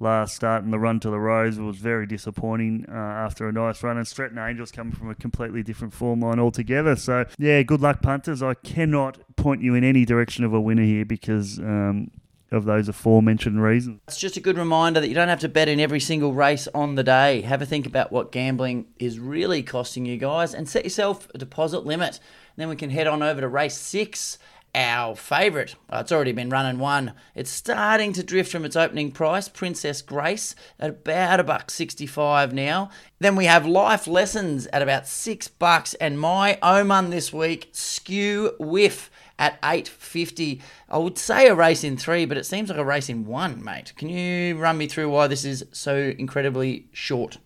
last 0.00 0.34
start 0.34 0.64
and 0.64 0.72
the 0.72 0.78
run 0.78 1.00
to 1.00 1.10
the 1.10 1.18
Rose 1.18 1.58
was 1.58 1.76
very 1.76 2.06
disappointing 2.06 2.84
uh, 2.88 2.92
after 2.92 3.48
a 3.48 3.52
nice 3.52 3.82
run. 3.82 3.96
And 3.96 4.06
Stretton 4.06 4.38
Angels 4.38 4.72
coming 4.72 4.92
from 4.92 5.10
a 5.10 5.14
completely 5.14 5.62
different 5.62 5.92
form 5.92 6.20
line 6.20 6.38
altogether. 6.38 6.96
So, 6.96 7.26
yeah, 7.38 7.62
good 7.62 7.80
luck, 7.80 8.02
punters. 8.02 8.42
I 8.42 8.54
cannot 8.54 9.18
point 9.36 9.62
you 9.62 9.74
in 9.74 9.84
any 9.84 10.04
direction 10.04 10.44
of 10.44 10.52
a 10.52 10.60
winner 10.60 10.84
here 10.84 11.04
because. 11.04 11.58
Um, 11.58 12.10
of 12.54 12.64
those 12.64 12.88
aforementioned 12.88 13.60
reasons. 13.60 14.00
It's 14.06 14.18
just 14.18 14.36
a 14.36 14.40
good 14.40 14.56
reminder 14.56 15.00
that 15.00 15.08
you 15.08 15.14
don't 15.14 15.28
have 15.28 15.40
to 15.40 15.48
bet 15.48 15.68
in 15.68 15.80
every 15.80 16.00
single 16.00 16.32
race 16.32 16.68
on 16.74 16.94
the 16.94 17.02
day. 17.02 17.40
Have 17.42 17.60
a 17.62 17.66
think 17.66 17.86
about 17.86 18.12
what 18.12 18.32
gambling 18.32 18.86
is 18.98 19.18
really 19.18 19.62
costing 19.62 20.06
you 20.06 20.16
guys 20.16 20.54
and 20.54 20.68
set 20.68 20.84
yourself 20.84 21.28
a 21.34 21.38
deposit 21.38 21.80
limit. 21.80 22.20
Then 22.56 22.68
we 22.68 22.76
can 22.76 22.90
head 22.90 23.06
on 23.06 23.22
over 23.22 23.40
to 23.40 23.48
race 23.48 23.76
six 23.76 24.38
our 24.74 25.14
favourite. 25.14 25.74
Oh, 25.90 26.00
it's 26.00 26.12
already 26.12 26.32
been 26.32 26.50
running 26.50 26.78
one. 26.78 27.12
It's 27.34 27.50
starting 27.50 28.12
to 28.14 28.22
drift 28.22 28.50
from 28.50 28.64
its 28.64 28.76
opening 28.76 29.12
price, 29.12 29.48
Princess 29.48 30.02
Grace, 30.02 30.54
at 30.78 30.90
about 30.90 31.40
a 31.40 31.44
buck 31.44 31.70
sixty-five 31.70 32.52
now. 32.52 32.90
Then 33.18 33.36
we 33.36 33.44
have 33.46 33.66
Life 33.66 34.06
Lessons 34.06 34.66
at 34.68 34.82
about 34.82 35.06
six 35.06 35.48
bucks, 35.48 35.94
and 35.94 36.18
my 36.18 36.58
Oman 36.62 37.10
this 37.10 37.32
week, 37.32 37.68
Skew 37.72 38.52
Whiff 38.58 39.10
at 39.38 39.58
eight 39.64 39.88
fifty. 39.88 40.62
I 40.88 40.98
would 40.98 41.18
say 41.18 41.48
a 41.48 41.54
race 41.54 41.84
in 41.84 41.96
three, 41.96 42.24
but 42.24 42.36
it 42.36 42.46
seems 42.46 42.68
like 42.68 42.78
a 42.78 42.84
race 42.84 43.08
in 43.08 43.26
one, 43.26 43.62
mate. 43.62 43.92
Can 43.96 44.08
you 44.08 44.56
run 44.56 44.78
me 44.78 44.86
through 44.86 45.10
why 45.10 45.26
this 45.26 45.44
is 45.44 45.64
so 45.72 46.14
incredibly 46.18 46.88
short? 46.92 47.38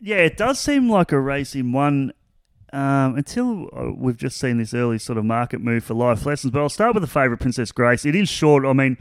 Yeah, 0.00 0.16
it 0.16 0.36
does 0.36 0.60
seem 0.60 0.90
like 0.90 1.12
a 1.12 1.20
race 1.20 1.54
in 1.54 1.72
one 1.72 2.12
um, 2.74 3.16
until 3.16 3.70
uh, 3.72 3.92
we've 3.96 4.16
just 4.16 4.38
seen 4.38 4.58
this 4.58 4.74
early 4.74 4.98
sort 4.98 5.16
of 5.16 5.24
market 5.24 5.60
move 5.60 5.84
for 5.84 5.94
life 5.94 6.26
lessons. 6.26 6.50
But 6.50 6.60
I'll 6.60 6.68
start 6.68 6.94
with 6.94 7.02
the 7.02 7.08
favourite, 7.08 7.40
Princess 7.40 7.70
Grace. 7.70 8.04
It 8.04 8.16
is 8.16 8.28
short. 8.28 8.66
I 8.66 8.72
mean, 8.72 8.98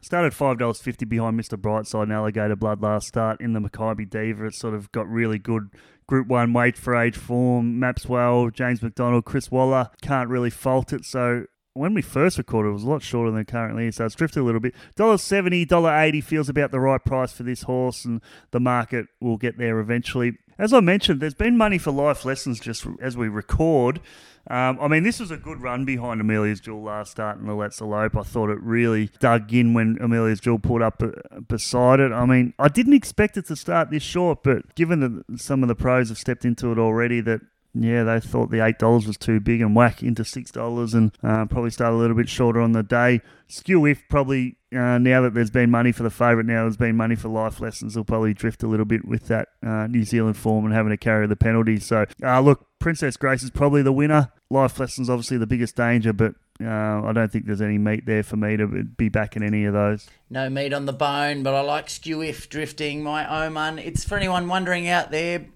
started 0.00 0.32
five 0.32 0.58
dollars 0.58 0.80
fifty 0.80 1.04
behind 1.04 1.38
Mr. 1.38 1.60
Brightside 1.60 2.04
and 2.04 2.12
Alligator 2.12 2.54
Blood 2.54 2.82
last 2.82 3.08
start 3.08 3.40
in 3.40 3.52
the 3.52 3.60
Makybe 3.60 4.08
Diva. 4.08 4.46
It 4.46 4.54
sort 4.54 4.74
of 4.74 4.92
got 4.92 5.08
really 5.08 5.38
good 5.38 5.70
Group 6.06 6.28
One 6.28 6.52
weight 6.52 6.78
for 6.78 6.94
age 6.94 7.16
form. 7.16 7.80
Maps 7.80 8.06
well. 8.06 8.48
James 8.50 8.80
McDonald, 8.80 9.24
Chris 9.24 9.50
Waller 9.50 9.90
can't 10.00 10.30
really 10.30 10.50
fault 10.50 10.92
it. 10.92 11.04
So 11.04 11.46
when 11.76 11.94
we 11.94 12.02
first 12.02 12.38
recorded, 12.38 12.70
it 12.70 12.72
was 12.72 12.84
a 12.84 12.90
lot 12.90 13.02
shorter 13.02 13.30
than 13.30 13.40
it 13.40 13.48
currently 13.48 13.86
is, 13.86 13.96
so 13.96 14.06
it's 14.06 14.14
drifted 14.14 14.40
a 14.40 14.44
little 14.44 14.60
bit. 14.60 14.74
Dollar 14.94 15.18
seventy, 15.18 15.64
dollar 15.64 15.96
eighty 15.96 16.20
feels 16.20 16.48
about 16.48 16.70
the 16.70 16.80
right 16.80 17.04
price 17.04 17.32
for 17.32 17.42
this 17.42 17.62
horse, 17.62 18.04
and 18.04 18.20
the 18.50 18.60
market 18.60 19.06
will 19.20 19.36
get 19.36 19.58
there 19.58 19.78
eventually. 19.78 20.38
As 20.58 20.72
I 20.72 20.80
mentioned, 20.80 21.20
there's 21.20 21.34
been 21.34 21.58
money 21.58 21.76
for 21.76 21.90
life 21.90 22.24
lessons 22.24 22.58
just 22.58 22.86
as 23.02 23.14
we 23.14 23.28
record. 23.28 24.00
Um, 24.48 24.78
I 24.80 24.88
mean, 24.88 25.02
this 25.02 25.20
was 25.20 25.30
a 25.30 25.36
good 25.36 25.60
run 25.60 25.84
behind 25.84 26.20
Amelia's 26.20 26.60
Jewel 26.60 26.82
last 26.82 27.10
start 27.10 27.38
in 27.38 27.46
the 27.46 27.54
Let's 27.54 27.80
Elope. 27.80 28.16
I 28.16 28.22
thought 28.22 28.48
it 28.48 28.60
really 28.62 29.10
dug 29.18 29.52
in 29.52 29.74
when 29.74 29.98
Amelia's 30.00 30.40
Jewel 30.40 30.60
pulled 30.60 30.82
up 30.82 31.02
uh, 31.02 31.40
beside 31.40 32.00
it. 32.00 32.12
I 32.12 32.24
mean, 32.24 32.54
I 32.58 32.68
didn't 32.68 32.94
expect 32.94 33.36
it 33.36 33.46
to 33.46 33.56
start 33.56 33.90
this 33.90 34.04
short, 34.04 34.44
but 34.44 34.74
given 34.76 35.00
that 35.00 35.40
some 35.40 35.62
of 35.62 35.68
the 35.68 35.74
pros 35.74 36.08
have 36.08 36.18
stepped 36.18 36.44
into 36.44 36.72
it 36.72 36.78
already, 36.78 37.20
that 37.22 37.40
yeah, 37.78 38.04
they 38.04 38.20
thought 38.20 38.50
the 38.50 38.64
eight 38.64 38.78
dollars 38.78 39.06
was 39.06 39.16
too 39.16 39.40
big 39.40 39.60
and 39.60 39.76
whack 39.76 40.02
into 40.02 40.24
six 40.24 40.50
dollars, 40.50 40.94
and 40.94 41.12
uh, 41.22 41.44
probably 41.46 41.70
start 41.70 41.92
a 41.92 41.96
little 41.96 42.16
bit 42.16 42.28
shorter 42.28 42.60
on 42.60 42.72
the 42.72 42.82
day. 42.82 43.20
Skew 43.48 43.80
Whiff 43.80 44.02
probably 44.08 44.56
uh, 44.74 44.98
now 44.98 45.20
that 45.22 45.34
there's 45.34 45.50
been 45.50 45.70
money 45.70 45.92
for 45.92 46.02
the 46.02 46.10
favourite, 46.10 46.46
now 46.46 46.62
there's 46.62 46.76
been 46.76 46.96
money 46.96 47.14
for 47.14 47.28
life 47.28 47.60
lessons, 47.60 47.94
They'll 47.94 48.04
probably 48.04 48.34
drift 48.34 48.62
a 48.62 48.66
little 48.66 48.84
bit 48.84 49.04
with 49.06 49.28
that 49.28 49.48
uh, 49.64 49.86
New 49.86 50.04
Zealand 50.04 50.36
form 50.36 50.64
and 50.64 50.74
having 50.74 50.90
to 50.90 50.96
carry 50.96 51.26
the 51.26 51.36
penalty. 51.36 51.78
So 51.78 52.06
uh, 52.22 52.40
look, 52.40 52.66
Princess 52.78 53.16
Grace 53.16 53.42
is 53.42 53.50
probably 53.50 53.82
the 53.82 53.92
winner. 53.92 54.32
Life 54.50 54.78
lessons 54.78 55.10
obviously 55.10 55.38
the 55.38 55.46
biggest 55.46 55.76
danger, 55.76 56.12
but 56.12 56.34
uh, 56.62 57.02
I 57.04 57.12
don't 57.12 57.30
think 57.30 57.46
there's 57.46 57.60
any 57.60 57.78
meat 57.78 58.06
there 58.06 58.22
for 58.22 58.36
me 58.36 58.56
to 58.56 58.66
be 58.66 59.08
back 59.08 59.36
in 59.36 59.42
any 59.42 59.64
of 59.64 59.74
those. 59.74 60.08
No 60.30 60.48
meat 60.48 60.72
on 60.72 60.86
the 60.86 60.92
bone, 60.92 61.42
but 61.42 61.54
I 61.54 61.60
like 61.60 61.90
Skew 61.90 62.18
Whiff 62.18 62.48
drifting 62.48 63.02
my 63.02 63.46
Oman. 63.46 63.78
It's 63.78 64.04
for 64.04 64.16
anyone 64.16 64.48
wondering 64.48 64.88
out 64.88 65.10
there 65.10 65.46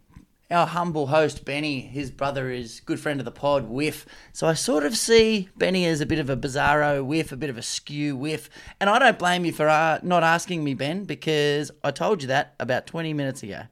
our 0.50 0.66
humble 0.66 1.06
host 1.08 1.44
Benny, 1.44 1.80
his 1.80 2.10
brother 2.10 2.50
is 2.50 2.80
good 2.80 2.98
friend 2.98 3.20
of 3.20 3.24
the 3.24 3.30
pod, 3.30 3.68
Whiff. 3.68 4.06
So 4.32 4.46
I 4.46 4.54
sort 4.54 4.84
of 4.84 4.96
see 4.96 5.48
Benny 5.56 5.86
as 5.86 6.00
a 6.00 6.06
bit 6.06 6.18
of 6.18 6.28
a 6.28 6.36
bizarro 6.36 7.04
whiff, 7.04 7.32
a 7.32 7.36
bit 7.36 7.50
of 7.50 7.58
a 7.58 7.62
skew 7.62 8.16
whiff. 8.16 8.50
And 8.80 8.90
I 8.90 8.98
don't 8.98 9.18
blame 9.18 9.44
you 9.44 9.52
for 9.52 9.68
uh, 9.68 10.00
not 10.02 10.22
asking 10.22 10.64
me, 10.64 10.74
Ben, 10.74 11.04
because 11.04 11.70
I 11.84 11.90
told 11.90 12.22
you 12.22 12.28
that 12.28 12.54
about 12.58 12.86
20 12.86 13.14
minutes 13.14 13.42
ago. 13.42 13.62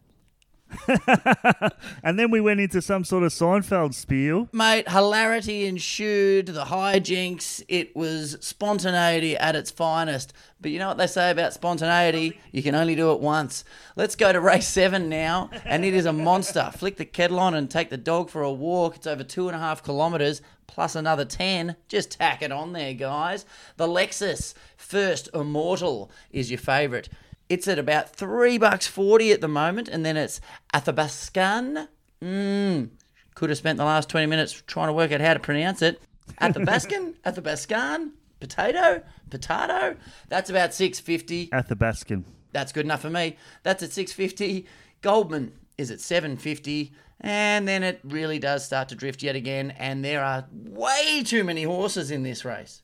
and 2.02 2.18
then 2.18 2.30
we 2.30 2.40
went 2.40 2.60
into 2.60 2.82
some 2.82 3.04
sort 3.04 3.22
of 3.22 3.32
Seinfeld 3.32 3.94
spiel. 3.94 4.48
Mate, 4.52 4.88
hilarity 4.88 5.66
ensued, 5.66 6.46
the 6.46 6.64
hijinks. 6.64 7.62
It 7.68 7.94
was 7.96 8.36
spontaneity 8.40 9.36
at 9.36 9.56
its 9.56 9.70
finest. 9.70 10.32
But 10.60 10.70
you 10.70 10.78
know 10.78 10.88
what 10.88 10.98
they 10.98 11.06
say 11.06 11.30
about 11.30 11.54
spontaneity? 11.54 12.40
You 12.52 12.62
can 12.62 12.74
only 12.74 12.94
do 12.94 13.12
it 13.12 13.20
once. 13.20 13.64
Let's 13.96 14.16
go 14.16 14.32
to 14.32 14.40
race 14.40 14.66
seven 14.66 15.08
now, 15.08 15.50
and 15.64 15.84
it 15.84 15.94
is 15.94 16.06
a 16.06 16.12
monster. 16.12 16.70
Flick 16.74 16.96
the 16.96 17.04
kettle 17.04 17.38
on 17.38 17.54
and 17.54 17.70
take 17.70 17.90
the 17.90 17.96
dog 17.96 18.28
for 18.28 18.42
a 18.42 18.52
walk. 18.52 18.96
It's 18.96 19.06
over 19.06 19.24
two 19.24 19.48
and 19.48 19.56
a 19.56 19.60
half 19.60 19.84
kilometres 19.84 20.42
plus 20.66 20.94
another 20.94 21.24
10. 21.24 21.74
Just 21.88 22.12
tack 22.12 22.42
it 22.42 22.52
on 22.52 22.72
there, 22.72 22.94
guys. 22.94 23.44
The 23.76 23.88
Lexus 23.88 24.54
First 24.76 25.28
Immortal 25.34 26.10
is 26.30 26.50
your 26.50 26.58
favourite. 26.58 27.08
It's 27.48 27.66
at 27.66 27.78
about 27.78 28.10
three 28.10 28.58
bucks 28.58 28.86
forty 28.86 29.32
at 29.32 29.40
the 29.40 29.48
moment, 29.48 29.88
and 29.88 30.04
then 30.04 30.16
it's 30.16 30.40
Athabascan. 30.74 31.88
Mmm. 32.22 32.88
Could 33.34 33.50
have 33.50 33.58
spent 33.58 33.78
the 33.78 33.84
last 33.84 34.08
twenty 34.08 34.26
minutes 34.26 34.62
trying 34.66 34.88
to 34.88 34.92
work 34.92 35.12
out 35.12 35.20
how 35.20 35.34
to 35.34 35.40
pronounce 35.40 35.82
it. 35.82 36.00
Athabascan, 36.40 37.14
Athabascan, 37.24 38.10
potato, 38.40 39.02
potato. 39.30 39.96
That's 40.28 40.50
about 40.50 40.74
six 40.74 41.00
fifty. 41.00 41.48
Athabascan. 41.48 42.24
That's 42.52 42.72
good 42.72 42.84
enough 42.84 43.02
for 43.02 43.10
me. 43.10 43.36
That's 43.62 43.82
at 43.82 43.92
six 43.92 44.12
fifty. 44.12 44.66
Goldman 45.00 45.52
is 45.78 45.90
at 45.90 46.00
seven 46.00 46.36
fifty. 46.36 46.92
And 47.20 47.66
then 47.66 47.82
it 47.82 48.00
really 48.04 48.38
does 48.38 48.64
start 48.64 48.90
to 48.90 48.94
drift 48.94 49.24
yet 49.24 49.34
again, 49.34 49.72
and 49.72 50.04
there 50.04 50.22
are 50.22 50.46
way 50.52 51.24
too 51.24 51.42
many 51.42 51.64
horses 51.64 52.12
in 52.12 52.22
this 52.22 52.44
race. 52.44 52.82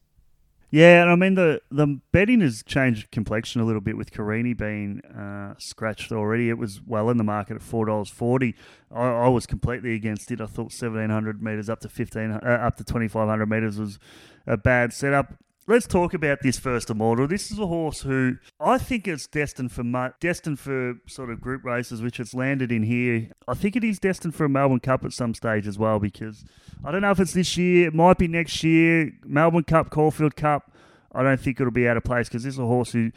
Yeah, 0.74 1.02
and 1.02 1.10
I 1.12 1.14
mean 1.14 1.36
the 1.36 1.62
the 1.70 2.00
betting 2.10 2.40
has 2.40 2.64
changed 2.64 3.12
complexion 3.12 3.60
a 3.60 3.64
little 3.64 3.80
bit 3.80 3.96
with 3.96 4.10
Carini 4.10 4.54
being 4.54 5.02
uh, 5.04 5.54
scratched 5.56 6.10
already. 6.10 6.50
It 6.50 6.58
was 6.58 6.80
well 6.84 7.10
in 7.10 7.16
the 7.16 7.22
market 7.22 7.54
at 7.54 7.62
four 7.62 7.86
dollars 7.86 8.10
forty. 8.10 8.56
I, 8.90 9.06
I, 9.06 9.28
was 9.28 9.46
completely 9.46 9.94
against 9.94 10.32
it. 10.32 10.40
I 10.40 10.46
thought 10.46 10.72
seventeen 10.72 11.10
hundred 11.10 11.40
meters 11.40 11.68
up 11.68 11.78
to 11.82 11.88
fifteen 11.88 12.32
uh, 12.32 12.40
up 12.60 12.74
to 12.78 12.84
twenty 12.84 13.06
five 13.06 13.28
hundred 13.28 13.48
meters 13.48 13.78
was 13.78 14.00
a 14.48 14.56
bad 14.56 14.92
setup 14.92 15.34
let's 15.66 15.86
talk 15.86 16.14
about 16.14 16.40
this 16.42 16.58
first 16.58 16.90
immortal. 16.90 17.26
This 17.26 17.50
is 17.50 17.58
a 17.58 17.66
horse 17.66 18.02
who 18.02 18.36
I 18.60 18.78
think 18.78 19.08
is 19.08 19.26
destined 19.26 19.72
for 19.72 20.14
destined 20.20 20.58
for 20.58 20.94
sort 21.06 21.30
of 21.30 21.40
group 21.40 21.64
races, 21.64 22.02
which 22.02 22.20
it's 22.20 22.34
landed 22.34 22.70
in 22.70 22.82
here. 22.82 23.30
I 23.48 23.54
think 23.54 23.76
it 23.76 23.84
is 23.84 23.98
destined 23.98 24.34
for 24.34 24.44
a 24.44 24.48
Melbourne 24.48 24.80
Cup 24.80 25.04
at 25.04 25.12
some 25.12 25.34
stage 25.34 25.66
as 25.66 25.78
well, 25.78 25.98
because 25.98 26.44
I 26.84 26.92
don't 26.92 27.02
know 27.02 27.10
if 27.10 27.20
it's 27.20 27.32
this 27.32 27.56
year. 27.56 27.88
It 27.88 27.94
might 27.94 28.18
be 28.18 28.28
next 28.28 28.62
year. 28.62 29.12
Melbourne 29.24 29.64
Cup, 29.64 29.90
Caulfield 29.90 30.36
Cup. 30.36 30.70
I 31.12 31.22
don't 31.22 31.40
think 31.40 31.60
it'll 31.60 31.72
be 31.72 31.88
out 31.88 31.96
of 31.96 32.04
place 32.04 32.28
because 32.28 32.44
this 32.44 32.54
is 32.54 32.60
a 32.60 32.66
horse 32.66 32.92
who 32.92 33.12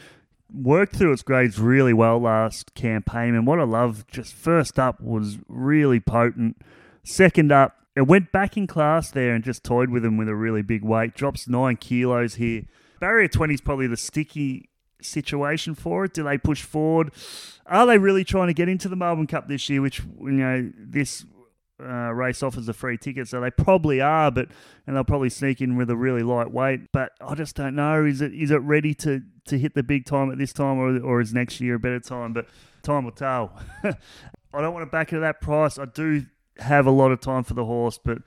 worked 0.54 0.96
through 0.96 1.12
its 1.12 1.24
grades 1.24 1.60
really 1.60 1.94
well 1.94 2.20
last 2.20 2.74
campaign. 2.75 3.36
And 3.36 3.46
what 3.46 3.60
I 3.60 3.63
love, 3.63 4.06
just 4.08 4.34
first 4.34 4.80
up 4.80 5.01
was 5.01 5.38
really 5.48 6.00
potent. 6.00 6.58
Second 7.04 7.51
up, 7.51 7.75
it 7.98 8.06
went 8.06 8.32
back 8.32 8.56
in 8.56 8.68
class 8.68 9.10
there 9.10 9.34
and 9.34 9.44
just 9.44 9.63
toyed 9.63 9.89
with 9.89 10.06
him 10.06 10.18
with 10.18 10.30
a 10.30 10.36
really 10.36 10.62
big 10.62 10.84
weight. 10.84 11.16
Drops 11.16 11.48
nine 11.48 11.77
kilos 11.77 12.36
here. 12.36 12.62
Barrier 13.00 13.27
20 13.27 13.56
is 13.56 13.62
probably 13.62 13.88
the 13.88 13.98
sticky 13.98 14.70
situation 15.01 15.74
for 15.74 16.06
it. 16.06 16.13
Do 16.13 16.24
they 16.24 16.38
push 16.38 16.62
forward? 16.62 17.12
Are 17.66 17.88
they 17.88 17.98
really 17.98 18.24
trying 18.24 18.48
to 18.48 18.54
get 18.54 18.70
into 18.70 18.88
the 18.88 18.96
Melbourne 18.96 19.25
Cup 19.25 19.48
this 19.48 19.68
year, 19.68 19.82
which, 19.82 20.01
you 20.22 20.32
know, 20.32 20.72
this 20.77 21.25
uh, 21.82 22.13
race 22.13 22.44
offers 22.44 22.70
a 22.70 22.74
free 22.74 23.00
ticket, 23.00 23.27
so 23.27 23.42
they 23.42 23.50
probably 23.50 24.00
are, 24.00 24.30
but 24.30 24.50
and 24.86 24.96
they'll 24.96 25.04
probably 25.04 25.30
sneak 25.30 25.60
in 25.60 25.75
with 25.75 25.89
a 25.89 25.96
really 25.96 26.22
light 26.22 26.51
weight. 26.51 26.92
But 26.92 27.13
I 27.20 27.34
just 27.34 27.56
don't 27.56 27.75
know. 27.75 28.06
Is 28.06 28.22
it 28.22 28.32
is 28.32 28.51
it 28.51 28.62
ready 28.62 28.94
to, 28.96 29.22
to 29.48 29.58
hit 29.58 29.74
the 29.74 29.84
big 29.84 30.06
time 30.06 30.32
at 30.32 30.38
this 30.38 30.54
time, 30.54 30.77
or, 30.77 31.00
or 31.00 31.20
is 31.20 31.34
next 31.34 31.60
year 31.62 31.75
a 31.75 31.80
better 31.80 32.00
time? 32.00 32.34
But 32.34 32.48
time 32.84 33.06
will 33.06 33.12
tell. 33.12 33.60
I 33.84 34.62
don't 34.62 34.74
want 34.74 34.86
to 34.86 34.92
back 34.92 35.13
it 35.13 35.18
at 35.18 35.20
that 35.22 35.42
price. 35.42 35.77
I 35.77 35.86
do 35.86 36.25
have 36.60 36.86
a 36.86 36.92
lot 36.92 37.12
of 37.12 37.20
time 37.20 37.44
for 37.44 37.54
the 37.54 37.66
horse, 37.66 38.00
but 38.04 38.20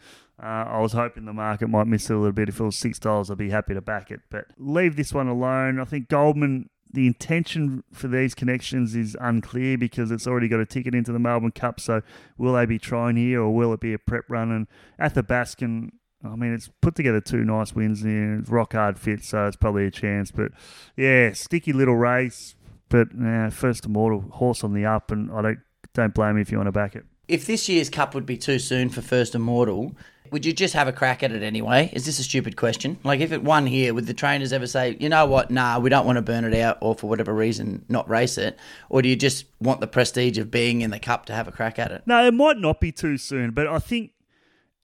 uh, 0.42 0.64
I 0.68 0.80
was 0.80 0.92
hoping 0.92 1.26
the 1.26 1.32
market 1.32 1.68
might 1.68 1.86
miss 1.86 2.08
it 2.08 2.14
a 2.14 2.16
little 2.16 2.32
bit. 2.32 2.48
If 2.48 2.60
it 2.60 2.64
was 2.64 2.76
six 2.76 2.98
dollars, 2.98 3.30
I'd 3.30 3.38
be 3.38 3.50
happy 3.50 3.74
to 3.74 3.80
back 3.80 4.10
it. 4.10 4.20
But 4.30 4.46
leave 4.56 4.96
this 4.96 5.12
one 5.12 5.28
alone. 5.28 5.78
I 5.78 5.84
think 5.84 6.08
Goldman. 6.08 6.70
The 6.92 7.06
intention 7.06 7.84
for 7.92 8.08
these 8.08 8.34
connections 8.34 8.96
is 8.96 9.16
unclear 9.20 9.78
because 9.78 10.10
it's 10.10 10.26
already 10.26 10.48
got 10.48 10.58
a 10.58 10.66
ticket 10.66 10.92
into 10.92 11.12
the 11.12 11.20
Melbourne 11.20 11.52
Cup. 11.52 11.78
So, 11.78 12.02
will 12.36 12.54
they 12.54 12.66
be 12.66 12.80
trying 12.80 13.14
here 13.14 13.42
or 13.42 13.54
will 13.54 13.72
it 13.72 13.78
be 13.78 13.92
a 13.92 13.98
prep 14.00 14.24
run? 14.28 14.50
And 14.50 14.66
Athabascan, 14.98 15.90
I 16.24 16.34
mean, 16.34 16.52
it's 16.52 16.68
put 16.80 16.96
together 16.96 17.20
two 17.20 17.44
nice 17.44 17.76
wins 17.76 18.02
it's 18.04 18.50
rock 18.50 18.72
hard 18.72 18.98
fit, 18.98 19.22
so 19.22 19.46
it's 19.46 19.54
probably 19.54 19.86
a 19.86 19.90
chance. 19.92 20.32
But 20.32 20.50
yeah, 20.96 21.32
sticky 21.32 21.72
little 21.72 21.94
race. 21.94 22.56
But 22.88 23.10
first 23.52 23.86
immortal 23.86 24.22
horse 24.22 24.64
on 24.64 24.74
the 24.74 24.84
up, 24.84 25.12
and 25.12 25.30
I 25.30 25.42
don't 25.42 25.58
don't 25.94 26.12
blame 26.12 26.34
me 26.34 26.42
if 26.42 26.50
you 26.50 26.58
want 26.58 26.66
to 26.66 26.72
back 26.72 26.96
it 26.96 27.04
if 27.30 27.46
this 27.46 27.68
year's 27.68 27.88
cup 27.88 28.14
would 28.14 28.26
be 28.26 28.36
too 28.36 28.58
soon 28.58 28.88
for 28.88 29.00
First 29.00 29.36
Immortal, 29.36 29.94
would 30.32 30.44
you 30.44 30.52
just 30.52 30.74
have 30.74 30.88
a 30.88 30.92
crack 30.92 31.22
at 31.22 31.30
it 31.30 31.42
anyway? 31.42 31.88
Is 31.92 32.04
this 32.04 32.18
a 32.18 32.24
stupid 32.24 32.56
question? 32.56 32.98
Like, 33.04 33.20
if 33.20 33.30
it 33.30 33.42
won 33.42 33.66
here, 33.66 33.94
would 33.94 34.06
the 34.06 34.14
trainers 34.14 34.52
ever 34.52 34.66
say, 34.66 34.96
you 34.98 35.08
know 35.08 35.26
what, 35.26 35.50
nah, 35.50 35.78
we 35.78 35.90
don't 35.90 36.06
want 36.06 36.16
to 36.16 36.22
burn 36.22 36.44
it 36.44 36.54
out, 36.54 36.78
or 36.80 36.96
for 36.96 37.08
whatever 37.08 37.32
reason, 37.32 37.84
not 37.88 38.08
race 38.08 38.36
it? 38.36 38.58
Or 38.88 39.00
do 39.00 39.08
you 39.08 39.16
just 39.16 39.44
want 39.60 39.80
the 39.80 39.86
prestige 39.86 40.38
of 40.38 40.50
being 40.50 40.80
in 40.80 40.90
the 40.90 40.98
cup 40.98 41.26
to 41.26 41.32
have 41.32 41.46
a 41.46 41.52
crack 41.52 41.78
at 41.78 41.92
it? 41.92 42.02
No, 42.04 42.24
it 42.26 42.34
might 42.34 42.58
not 42.58 42.80
be 42.80 42.90
too 42.90 43.16
soon, 43.16 43.52
but 43.52 43.68
I 43.68 43.78
think 43.78 44.10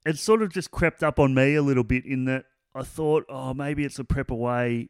it 0.04 0.16
sort 0.18 0.40
of 0.40 0.52
just 0.52 0.70
crept 0.70 1.02
up 1.02 1.18
on 1.18 1.34
me 1.34 1.56
a 1.56 1.62
little 1.62 1.84
bit 1.84 2.04
in 2.04 2.26
that 2.26 2.44
I 2.76 2.82
thought, 2.82 3.24
oh, 3.28 3.54
maybe 3.54 3.84
it's 3.84 3.98
a 3.98 4.04
prep 4.04 4.30
away. 4.30 4.88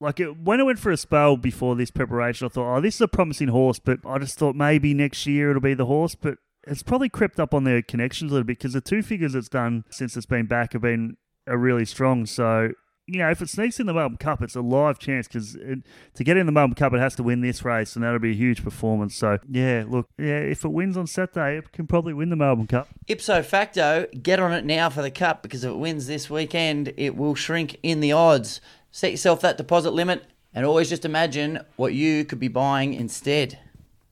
Like 0.00 0.20
it, 0.20 0.38
when 0.38 0.60
I 0.60 0.64
went 0.64 0.78
for 0.78 0.90
a 0.90 0.96
spell 0.96 1.36
before 1.36 1.76
this 1.76 1.90
preparation, 1.90 2.46
I 2.46 2.48
thought, 2.48 2.76
oh, 2.76 2.80
this 2.80 2.96
is 2.96 3.00
a 3.00 3.08
promising 3.08 3.48
horse, 3.48 3.78
but 3.78 4.00
I 4.04 4.18
just 4.18 4.38
thought 4.38 4.54
maybe 4.54 4.92
next 4.92 5.26
year 5.26 5.50
it'll 5.50 5.62
be 5.62 5.74
the 5.74 5.86
horse. 5.86 6.14
But 6.14 6.38
it's 6.66 6.82
probably 6.82 7.08
crept 7.08 7.40
up 7.40 7.54
on 7.54 7.64
their 7.64 7.82
connections 7.82 8.30
a 8.30 8.34
little 8.34 8.46
bit 8.46 8.58
because 8.58 8.72
the 8.72 8.80
two 8.80 9.02
figures 9.02 9.34
it's 9.34 9.48
done 9.48 9.84
since 9.90 10.16
it's 10.16 10.26
been 10.26 10.46
back 10.46 10.72
have 10.74 10.82
been 10.82 11.16
are 11.46 11.58
really 11.58 11.84
strong. 11.84 12.26
So 12.26 12.70
you 13.10 13.18
know, 13.18 13.28
if 13.28 13.42
it 13.42 13.48
sneaks 13.48 13.80
in 13.80 13.86
the 13.86 13.92
Melbourne 13.92 14.18
Cup, 14.18 14.40
it's 14.40 14.54
a 14.54 14.60
live 14.60 15.00
chance 15.00 15.26
because 15.26 15.54
to 15.54 16.24
get 16.24 16.36
in 16.36 16.46
the 16.46 16.52
Melbourne 16.52 16.76
Cup, 16.76 16.92
it 16.92 17.00
has 17.00 17.16
to 17.16 17.24
win 17.24 17.40
this 17.40 17.64
race, 17.64 17.96
and 17.96 18.04
that'll 18.04 18.20
be 18.20 18.30
a 18.30 18.34
huge 18.34 18.62
performance. 18.62 19.16
So, 19.16 19.38
yeah, 19.50 19.84
look, 19.88 20.08
yeah, 20.16 20.38
if 20.38 20.64
it 20.64 20.68
wins 20.68 20.96
on 20.96 21.08
Saturday, 21.08 21.58
it 21.58 21.72
can 21.72 21.88
probably 21.88 22.14
win 22.14 22.30
the 22.30 22.36
Melbourne 22.36 22.68
Cup. 22.68 22.88
Ipso 23.08 23.42
facto, 23.42 24.06
get 24.22 24.38
on 24.38 24.52
it 24.52 24.64
now 24.64 24.90
for 24.90 25.02
the 25.02 25.10
Cup 25.10 25.42
because 25.42 25.64
if 25.64 25.70
it 25.70 25.78
wins 25.78 26.06
this 26.06 26.30
weekend, 26.30 26.94
it 26.96 27.16
will 27.16 27.34
shrink 27.34 27.78
in 27.82 27.98
the 27.98 28.12
odds. 28.12 28.60
Set 28.92 29.10
yourself 29.10 29.40
that 29.40 29.56
deposit 29.56 29.90
limit 29.90 30.24
and 30.54 30.64
always 30.64 30.88
just 30.88 31.04
imagine 31.04 31.60
what 31.76 31.94
you 31.94 32.24
could 32.24 32.38
be 32.40 32.48
buying 32.48 32.94
instead. 32.94 33.58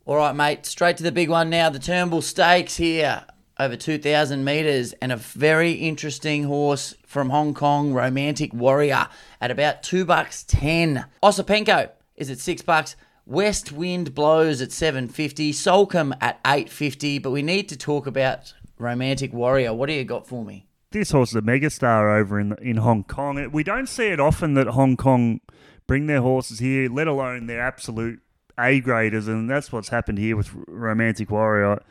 All 0.08 0.16
right, 0.16 0.34
mate, 0.34 0.64
straight 0.64 0.96
to 0.96 1.02
the 1.02 1.12
big 1.12 1.28
one 1.28 1.50
now. 1.50 1.68
The 1.68 1.78
Turnbull 1.78 2.22
Stakes 2.22 2.78
here, 2.78 3.26
over 3.60 3.76
2,000 3.76 4.42
metres, 4.42 4.94
and 5.02 5.12
a 5.12 5.18
very 5.18 5.72
interesting 5.72 6.44
horse 6.44 6.94
from 7.04 7.28
Hong 7.28 7.52
Kong, 7.52 7.92
Romantic 7.92 8.54
Warrior, 8.54 9.08
at 9.38 9.50
about 9.50 9.82
two 9.82 10.06
bucks 10.06 10.44
ten. 10.44 11.04
Osipenko 11.22 11.90
is 12.16 12.30
at 12.30 12.38
six 12.38 12.62
bucks. 12.62 12.96
West 13.26 13.70
Wind 13.70 14.14
Blows 14.14 14.62
at 14.62 14.72
750. 14.72 15.52
Soulcombe 15.52 16.16
at 16.22 16.40
850. 16.42 17.18
But 17.18 17.32
we 17.32 17.42
need 17.42 17.68
to 17.68 17.76
talk 17.76 18.06
about 18.06 18.54
Romantic 18.78 19.34
Warrior. 19.34 19.74
What 19.74 19.88
do 19.88 19.92
you 19.92 20.04
got 20.04 20.26
for 20.26 20.42
me? 20.42 20.68
This 20.90 21.10
horse 21.10 21.32
is 21.32 21.36
a 21.36 21.42
megastar 21.42 22.18
over 22.18 22.40
in 22.40 22.54
in 22.62 22.78
Hong 22.78 23.04
Kong. 23.04 23.50
We 23.52 23.62
don't 23.62 23.90
see 23.90 24.06
it 24.06 24.20
often 24.20 24.54
that 24.54 24.68
Hong 24.68 24.96
Kong 24.96 25.42
bring 25.86 26.06
their 26.06 26.22
horses 26.22 26.60
here, 26.60 26.88
let 26.88 27.08
alone 27.08 27.46
their 27.46 27.60
absolute 27.60 28.22
a 28.58 28.80
graders, 28.80 29.28
and 29.28 29.48
that's 29.48 29.72
what's 29.72 29.88
happened 29.88 30.18
here 30.18 30.36
with 30.36 30.50
Romantic 30.66 31.30
Warrior. 31.30 31.82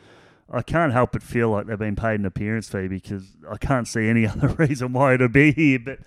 I, 0.50 0.62
can't 0.62 0.92
help 0.92 1.12
but 1.12 1.22
feel 1.22 1.50
like 1.50 1.66
they've 1.66 1.78
been 1.78 1.96
paid 1.96 2.20
an 2.20 2.26
appearance 2.26 2.68
fee 2.68 2.88
because 2.88 3.36
I 3.50 3.56
can't 3.56 3.86
see 3.86 4.08
any 4.08 4.26
other 4.28 4.48
reason 4.48 4.92
why 4.92 5.14
it'd 5.14 5.32
be 5.32 5.52
here. 5.52 5.78
But 5.78 5.98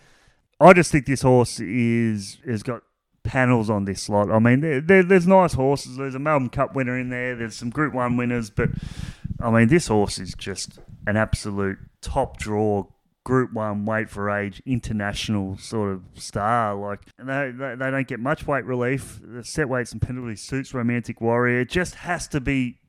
I 0.59 0.73
just 0.73 0.91
think 0.91 1.05
this 1.05 1.21
horse 1.21 1.59
is 1.59 2.37
has 2.45 2.63
got 2.63 2.83
panels 3.23 3.69
on 3.69 3.85
this 3.85 4.03
slot. 4.03 4.31
I 4.31 4.39
mean, 4.39 4.61
there, 4.85 5.03
there's 5.03 5.27
nice 5.27 5.53
horses. 5.53 5.97
There's 5.97 6.15
a 6.15 6.19
Melbourne 6.19 6.49
Cup 6.49 6.75
winner 6.75 6.97
in 6.97 7.09
there. 7.09 7.35
There's 7.35 7.55
some 7.55 7.69
Group 7.69 7.93
One 7.93 8.17
winners, 8.17 8.49
but 8.49 8.69
I 9.39 9.49
mean, 9.51 9.67
this 9.67 9.87
horse 9.87 10.19
is 10.19 10.33
just 10.33 10.79
an 11.07 11.17
absolute 11.17 11.77
top 12.01 12.37
draw. 12.37 12.85
Group 13.31 13.53
one 13.53 13.85
weight 13.85 14.09
for 14.09 14.29
age 14.29 14.61
international 14.65 15.57
sort 15.57 15.93
of 15.93 16.01
star. 16.15 16.75
Like 16.75 16.99
they, 17.17 17.53
they, 17.55 17.75
they 17.75 17.89
don't 17.89 18.05
get 18.05 18.19
much 18.19 18.45
weight 18.45 18.65
relief. 18.65 19.21
The 19.23 19.41
set 19.45 19.69
weights 19.69 19.93
and 19.93 20.01
penalty 20.01 20.35
suits 20.35 20.73
Romantic 20.73 21.21
Warrior. 21.21 21.63
Just 21.63 21.95
has 21.95 22.27
to 22.27 22.41
be 22.41 22.80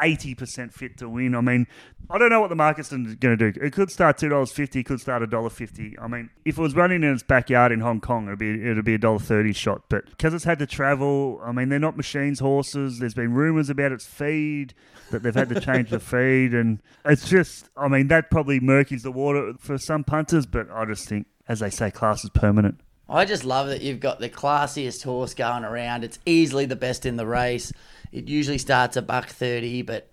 80% 0.00 0.72
fit 0.72 0.98
to 0.98 1.08
win. 1.08 1.34
I 1.34 1.40
mean, 1.40 1.66
I 2.10 2.18
don't 2.18 2.30
know 2.30 2.40
what 2.40 2.50
the 2.50 2.56
market's 2.56 2.90
going 2.90 3.16
to 3.16 3.36
do. 3.36 3.52
It 3.60 3.72
could 3.72 3.90
start 3.90 4.18
$2.50, 4.18 4.76
it 4.76 4.86
could 4.86 5.00
start 5.00 5.22
$1.50. 5.22 5.94
I 6.00 6.08
mean, 6.08 6.30
if 6.44 6.58
it 6.58 6.60
was 6.60 6.74
running 6.74 7.02
in 7.02 7.12
its 7.12 7.22
backyard 7.22 7.72
in 7.72 7.80
Hong 7.80 8.00
Kong, 8.00 8.26
it'd 8.26 8.38
be 8.38 8.50
it'd 8.50 8.84
be 8.84 8.94
a 8.94 8.98
$1.30 8.98 9.54
shot. 9.54 9.82
But 9.88 10.08
because 10.08 10.34
it's 10.34 10.44
had 10.44 10.58
to 10.60 10.66
travel, 10.66 11.40
I 11.44 11.52
mean, 11.52 11.68
they're 11.68 11.78
not 11.78 11.96
machines 11.96 12.40
horses. 12.40 12.98
There's 12.98 13.14
been 13.14 13.34
rumours 13.34 13.68
about 13.70 13.92
its 13.92 14.06
feed, 14.06 14.74
that 15.10 15.22
they've 15.22 15.34
had 15.34 15.48
to 15.50 15.60
change 15.60 15.90
the 15.90 16.00
feed. 16.00 16.54
And 16.54 16.80
it's 17.04 17.28
just, 17.28 17.68
I 17.76 17.88
mean, 17.88 18.08
that 18.08 18.30
probably 18.30 18.60
murkies 18.60 19.02
the 19.02 19.12
water 19.12 19.54
for 19.58 19.78
some 19.78 20.04
punters. 20.04 20.46
But 20.46 20.70
I 20.70 20.84
just 20.84 21.08
think, 21.08 21.26
as 21.48 21.60
they 21.60 21.70
say, 21.70 21.90
class 21.90 22.24
is 22.24 22.30
permanent. 22.30 22.80
I 23.10 23.24
just 23.24 23.44
love 23.44 23.68
that 23.68 23.80
you've 23.80 24.00
got 24.00 24.20
the 24.20 24.28
classiest 24.28 25.02
horse 25.02 25.32
going 25.32 25.64
around. 25.64 26.04
It's 26.04 26.18
easily 26.26 26.66
the 26.66 26.76
best 26.76 27.06
in 27.06 27.16
the 27.16 27.26
race. 27.26 27.72
It 28.12 28.28
usually 28.28 28.58
starts 28.58 28.96
a 28.96 29.02
buck 29.02 29.28
thirty, 29.28 29.82
but 29.82 30.10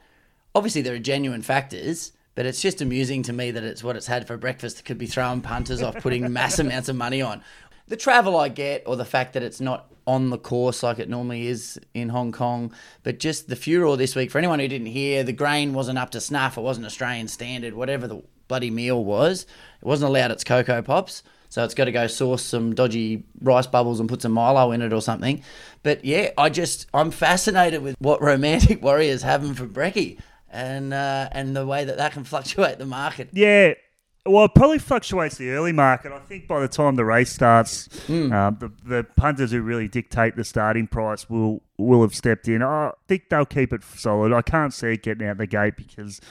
obviously 0.53 0.81
there 0.81 0.95
are 0.95 0.99
genuine 0.99 1.41
factors. 1.41 2.11
But 2.35 2.45
it's 2.45 2.61
just 2.61 2.81
amusing 2.81 3.23
to 3.23 3.33
me 3.33 3.51
that 3.51 3.63
it's 3.63 3.83
what 3.83 3.95
it's 3.95 4.07
had 4.07 4.27
for 4.27 4.35
breakfast. 4.35 4.79
It 4.79 4.83
could 4.83 4.97
be 4.97 5.07
throwing 5.07 5.39
punters 5.41 5.81
off, 5.81 5.95
putting 6.01 6.31
mass 6.33 6.59
amounts 6.59 6.89
of 6.89 6.97
money 6.97 7.21
on. 7.21 7.41
The 7.87 7.95
travel 7.95 8.35
I 8.35 8.49
get, 8.49 8.83
or 8.85 8.97
the 8.97 9.05
fact 9.05 9.33
that 9.33 9.43
it's 9.43 9.61
not 9.61 9.85
on 10.07 10.29
the 10.29 10.37
course 10.37 10.83
like 10.83 10.99
it 10.99 11.09
normally 11.09 11.47
is 11.47 11.79
in 11.93 12.09
Hong 12.09 12.31
Kong, 12.31 12.73
but 13.03 13.19
just 13.19 13.47
the 13.47 13.55
furor 13.55 13.95
this 13.95 14.15
week. 14.15 14.31
For 14.31 14.37
anyone 14.37 14.59
who 14.59 14.67
didn't 14.67 14.87
hear, 14.87 15.23
the 15.23 15.33
grain 15.33 15.73
wasn't 15.73 15.97
up 15.97 16.11
to 16.11 16.21
snuff. 16.21 16.57
It 16.57 16.61
wasn't 16.61 16.85
Australian 16.85 17.27
standard. 17.27 17.73
Whatever 17.73 18.07
the 18.07 18.21
bloody 18.47 18.69
meal 18.69 19.03
was, 19.03 19.43
it 19.81 19.85
wasn't 19.85 20.09
allowed 20.09 20.31
its 20.31 20.43
cocoa 20.43 20.81
pops. 20.81 21.23
So 21.49 21.63
it's 21.63 21.73
got 21.73 21.85
to 21.85 21.91
go 21.91 22.07
source 22.07 22.43
some 22.43 22.75
dodgy 22.75 23.23
rice 23.41 23.67
bubbles 23.67 23.99
and 23.99 24.09
put 24.09 24.21
some 24.21 24.31
Milo 24.33 24.71
in 24.71 24.81
it 24.81 24.91
or 24.93 25.01
something. 25.01 25.41
But 25.83 26.03
yeah, 26.03 26.31
I 26.37 26.49
just 26.49 26.87
I'm 26.93 27.11
fascinated 27.11 27.81
with 27.81 27.95
what 27.99 28.21
romantic 28.21 28.81
warriors 28.83 29.21
having 29.21 29.53
for 29.53 29.67
brekkie 29.67 30.19
and 30.49 30.93
uh, 30.93 31.29
and 31.31 31.55
the 31.55 31.65
way 31.65 31.85
that 31.85 31.97
that 31.97 32.11
can 32.13 32.23
fluctuate 32.25 32.77
the 32.79 32.85
market. 32.85 33.29
Yeah. 33.33 33.73
Well, 34.27 34.45
it 34.45 34.55
probably 34.55 34.79
fluctuates 34.79 35.37
the 35.37 35.51
early 35.51 35.71
market. 35.71 36.11
I 36.11 36.17
think 36.17 36.47
by 36.47 36.59
the 36.59 36.67
time 36.67 36.95
the 36.95 37.05
race 37.05 37.31
starts, 37.31 37.87
Hmm. 38.07 38.33
um, 38.33 38.57
the, 38.59 38.71
the 38.83 39.03
punters 39.15 39.51
who 39.51 39.61
really 39.61 39.87
dictate 39.87 40.35
the 40.35 40.43
starting 40.43 40.87
price 40.87 41.29
will 41.29 41.61
will 41.77 42.01
have 42.01 42.15
stepped 42.15 42.47
in. 42.47 42.63
I 42.63 42.91
think 43.07 43.29
they'll 43.29 43.45
keep 43.45 43.71
it 43.71 43.83
solid. 43.83 44.33
I 44.33 44.41
can't 44.41 44.73
see 44.73 44.93
it 44.93 45.03
getting 45.03 45.27
out 45.27 45.37
the 45.37 45.45
gate 45.45 45.75
because, 45.77 46.21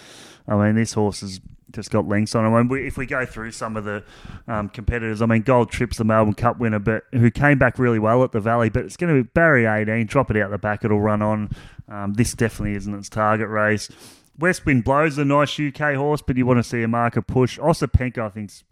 I 0.49 0.56
mean, 0.56 0.75
this 0.75 0.94
horse 0.94 1.21
has 1.21 1.40
just 1.75 1.90
got 1.90 2.09
lengths 2.09 2.35
on 2.35 2.47
him. 2.47 2.54
And 2.54 2.71
we, 2.71 2.87
if 2.87 2.97
we 2.97 3.07
go 3.07 3.26
through 3.26 3.50
some 3.50 3.76
of 3.76 3.85
the 3.85 4.02
um, 4.49 4.69
competitors, 4.69 5.21
I 5.21 5.26
mean, 5.26 5.43
Gold 5.43 5.71
Trip's 5.71 5.99
the 5.99 6.04
Melbourne 6.04 6.35
Cup 6.35 6.59
winner, 6.59 6.78
but 6.78 7.04
who 7.12 7.31
came 7.31 7.59
back 7.59 7.78
really 7.78 7.99
well 7.99 8.25
at 8.25 8.33
the 8.33 8.40
Valley. 8.40 8.71
But 8.71 8.85
it's 8.85 8.97
going 8.97 9.14
to 9.14 9.23
be 9.23 9.28
barrier 9.35 9.75
18, 9.75 10.07
drop 10.07 10.31
it 10.31 10.37
out 10.37 10.50
the 10.50 10.59
back, 10.59 10.85
it'll 10.85 11.00
run 11.00 11.23
on. 11.23 11.50
Um, 11.88 12.14
this 12.14 12.33
definitely 12.33 12.76
isn't 12.76 12.95
its 12.95 13.09
target 13.09 13.49
race. 13.49 13.90
West 14.38 14.66
Wind 14.66 14.85
Blows 14.85 15.19
a 15.19 15.25
nice 15.25 15.59
UK 15.61 15.95
horse, 15.95 16.23
but 16.23 16.37
you 16.37 16.47
want 16.47 16.59
to 16.59 16.69
see 16.69 16.83
a 16.83 16.88
marker 16.88 17.23
push. 17.23 17.59
Osipenko, 17.59 18.19
I 18.19 18.28
think's 18.31 18.64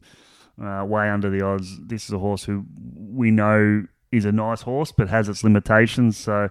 uh, 0.63 0.85
way 0.85 1.09
under 1.09 1.31
the 1.31 1.45
odds. 1.45 1.79
This 1.81 2.05
is 2.05 2.13
a 2.13 2.19
horse 2.19 2.45
who 2.45 2.65
we 2.97 3.31
know 3.31 3.85
is 4.11 4.25
a 4.25 4.33
nice 4.33 4.63
horse, 4.63 4.93
but 4.93 5.09
has 5.09 5.29
its 5.29 5.45
limitations. 5.45 6.17
So, 6.17 6.51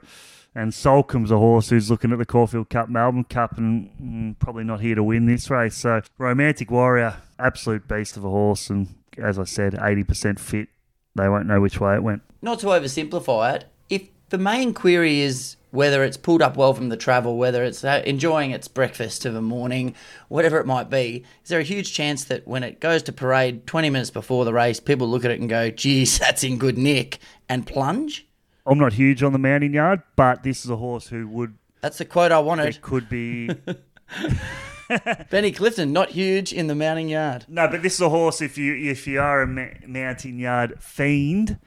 and 0.53 0.71
Soulcombe's 0.71 1.31
a 1.31 1.37
horse 1.37 1.69
who's 1.69 1.89
looking 1.89 2.11
at 2.11 2.17
the 2.17 2.25
Caulfield 2.25 2.69
Cup, 2.69 2.89
Melbourne 2.89 3.23
Cup, 3.23 3.57
and 3.57 3.89
mm, 4.01 4.39
probably 4.39 4.63
not 4.63 4.81
here 4.81 4.95
to 4.95 5.03
win 5.03 5.25
this 5.25 5.49
race. 5.49 5.75
So, 5.75 6.01
Romantic 6.17 6.69
Warrior, 6.69 7.17
absolute 7.39 7.87
beast 7.87 8.17
of 8.17 8.25
a 8.25 8.29
horse, 8.29 8.69
and 8.69 8.95
as 9.17 9.39
I 9.39 9.45
said, 9.45 9.77
eighty 9.81 10.03
percent 10.03 10.39
fit. 10.39 10.69
They 11.15 11.27
won't 11.27 11.45
know 11.45 11.59
which 11.59 11.79
way 11.79 11.95
it 11.95 12.03
went. 12.03 12.21
Not 12.41 12.59
to 12.59 12.67
oversimplify 12.67 13.55
it, 13.55 13.65
if 13.89 14.03
the 14.29 14.37
main 14.37 14.73
query 14.73 15.19
is 15.19 15.57
whether 15.71 16.03
it's 16.03 16.17
pulled 16.17 16.41
up 16.41 16.57
well 16.57 16.73
from 16.73 16.89
the 16.89 16.97
travel, 16.97 17.37
whether 17.37 17.63
it's 17.63 17.83
uh, 17.83 18.01
enjoying 18.05 18.51
its 18.51 18.67
breakfast 18.67 19.25
of 19.25 19.35
a 19.35 19.41
morning, 19.41 19.95
whatever 20.27 20.59
it 20.59 20.65
might 20.65 20.89
be, 20.89 21.23
is 21.43 21.49
there 21.49 21.59
a 21.59 21.63
huge 21.63 21.93
chance 21.93 22.25
that 22.25 22.45
when 22.45 22.63
it 22.63 22.79
goes 22.79 23.01
to 23.03 23.11
parade 23.11 23.65
20 23.65 23.89
minutes 23.89 24.09
before 24.09 24.45
the 24.45 24.53
race, 24.53 24.79
people 24.79 25.07
look 25.07 25.25
at 25.25 25.31
it 25.31 25.39
and 25.39 25.49
go, 25.49 25.69
geez, 25.69 26.19
that's 26.19 26.43
in 26.43 26.57
good 26.57 26.77
nick, 26.77 27.19
and 27.47 27.65
plunge? 27.65 28.27
I'm 28.65 28.77
not 28.77 28.93
huge 28.93 29.23
on 29.23 29.33
the 29.33 29.39
mounting 29.39 29.73
yard, 29.73 30.01
but 30.15 30.43
this 30.43 30.63
is 30.63 30.71
a 30.71 30.75
horse 30.77 31.07
who 31.07 31.27
would 31.29 31.57
That's 31.81 31.97
the 31.97 32.05
quote 32.05 32.31
I 32.31 32.39
wanted. 32.39 32.67
it 32.67 32.81
could 32.81 33.09
be 33.09 33.49
Benny 35.29 35.51
Clifton, 35.51 35.93
not 35.93 36.11
huge 36.11 36.51
in 36.53 36.67
the 36.67 36.75
mounting 36.75 37.09
yard. 37.09 37.45
No, 37.47 37.67
but 37.67 37.81
this 37.81 37.95
is 37.95 38.01
a 38.01 38.09
horse. 38.09 38.41
If 38.41 38.57
you 38.57 38.75
if 38.75 39.07
you 39.07 39.19
are 39.19 39.41
a 39.41 39.47
ma- 39.47 39.67
mountain 39.87 40.37
yard 40.37 40.75
fiend, 40.81 41.59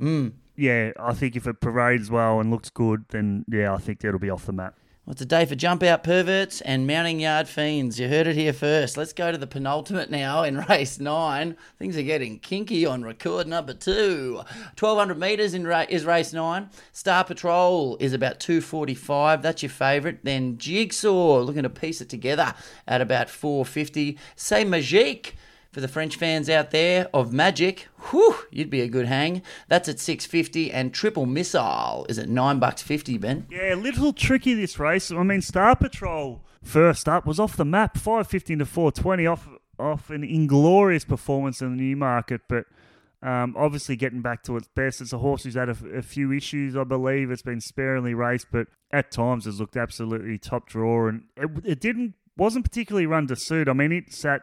mm. 0.00 0.32
yeah, 0.56 0.92
I 0.98 1.14
think 1.14 1.36
if 1.36 1.46
it 1.46 1.60
parades 1.60 2.10
well 2.10 2.40
and 2.40 2.50
looks 2.50 2.70
good, 2.70 3.04
then 3.10 3.44
yeah, 3.48 3.72
I 3.72 3.78
think 3.78 4.04
it'll 4.04 4.18
be 4.18 4.30
off 4.30 4.46
the 4.46 4.52
map. 4.52 4.76
Well, 5.04 5.14
it's 5.14 5.20
a 5.20 5.26
day 5.26 5.46
for 5.46 5.56
jump 5.56 5.82
out 5.82 6.04
perverts 6.04 6.60
and 6.60 6.86
mounting 6.86 7.18
yard 7.18 7.48
fiends. 7.48 7.98
You 7.98 8.06
heard 8.06 8.28
it 8.28 8.36
here 8.36 8.52
first. 8.52 8.96
Let's 8.96 9.12
go 9.12 9.32
to 9.32 9.36
the 9.38 9.48
penultimate 9.48 10.12
now 10.12 10.44
in 10.44 10.58
race 10.68 11.00
nine. 11.00 11.56
Things 11.76 11.96
are 11.96 12.02
getting 12.04 12.38
kinky 12.38 12.86
on 12.86 13.02
record 13.02 13.48
number 13.48 13.74
two. 13.74 14.42
1200 14.78 15.18
metres 15.18 15.54
in 15.54 15.66
ra- 15.66 15.86
is 15.88 16.04
race 16.04 16.32
nine. 16.32 16.70
Star 16.92 17.24
Patrol 17.24 17.96
is 17.98 18.12
about 18.12 18.38
245. 18.38 19.42
That's 19.42 19.64
your 19.64 19.70
favourite. 19.70 20.22
Then 20.22 20.56
Jigsaw 20.56 21.40
looking 21.40 21.64
to 21.64 21.68
piece 21.70 22.00
it 22.00 22.08
together 22.08 22.54
at 22.86 23.00
about 23.00 23.28
450. 23.28 24.16
Say 24.36 24.64
Magique 24.64 25.32
for 25.72 25.80
the 25.80 25.88
French 25.88 26.16
fans 26.16 26.50
out 26.50 26.70
there 26.70 27.08
of 27.14 27.32
Magic, 27.32 27.88
whew, 28.10 28.36
you'd 28.50 28.70
be 28.70 28.82
a 28.82 28.88
good 28.88 29.06
hang. 29.06 29.42
That's 29.68 29.88
at 29.88 29.98
650 29.98 30.70
and 30.70 30.92
Triple 30.92 31.26
Missile 31.26 32.06
is 32.08 32.18
at 32.18 32.28
9 32.28 32.58
bucks 32.58 32.82
50, 32.82 33.16
Ben. 33.18 33.46
Yeah, 33.50 33.74
a 33.74 33.76
little 33.76 34.12
tricky 34.12 34.52
this 34.52 34.78
race. 34.78 35.10
I 35.10 35.22
mean, 35.22 35.40
Star 35.40 35.74
Patrol 35.74 36.44
first 36.62 37.08
up 37.08 37.26
was 37.26 37.40
off 37.40 37.56
the 37.56 37.64
map, 37.64 37.96
five 37.96 38.28
fifteen 38.28 38.58
to 38.60 38.66
four 38.66 38.92
twenty, 38.92 39.26
off 39.26 39.48
off 39.78 40.10
an 40.10 40.22
inglorious 40.22 41.04
performance 41.04 41.60
in 41.60 41.76
the 41.76 41.82
Newmarket, 41.82 42.42
but. 42.48 42.66
Um, 43.24 43.54
obviously, 43.56 43.94
getting 43.94 44.20
back 44.20 44.42
to 44.42 44.56
its 44.56 44.66
best. 44.74 45.00
It's 45.00 45.12
a 45.12 45.18
horse 45.18 45.44
who's 45.44 45.54
had 45.54 45.68
a, 45.68 46.02
few 46.02 46.32
issues, 46.32 46.76
I 46.76 46.82
believe. 46.82 47.30
It's 47.30 47.40
been 47.40 47.60
sparingly 47.60 48.14
raced, 48.14 48.48
but 48.50 48.66
at 48.90 49.12
times 49.12 49.44
has 49.44 49.60
looked 49.60 49.76
absolutely 49.76 50.38
top 50.38 50.68
draw, 50.68 51.06
and 51.06 51.26
it, 51.36 51.48
it 51.64 51.80
didn't 51.80 52.14
wasn't 52.36 52.64
particularly 52.64 53.06
run 53.06 53.28
to 53.28 53.36
suit. 53.36 53.68
I 53.68 53.74
mean, 53.74 53.92
it 53.92 54.12
sat 54.12 54.42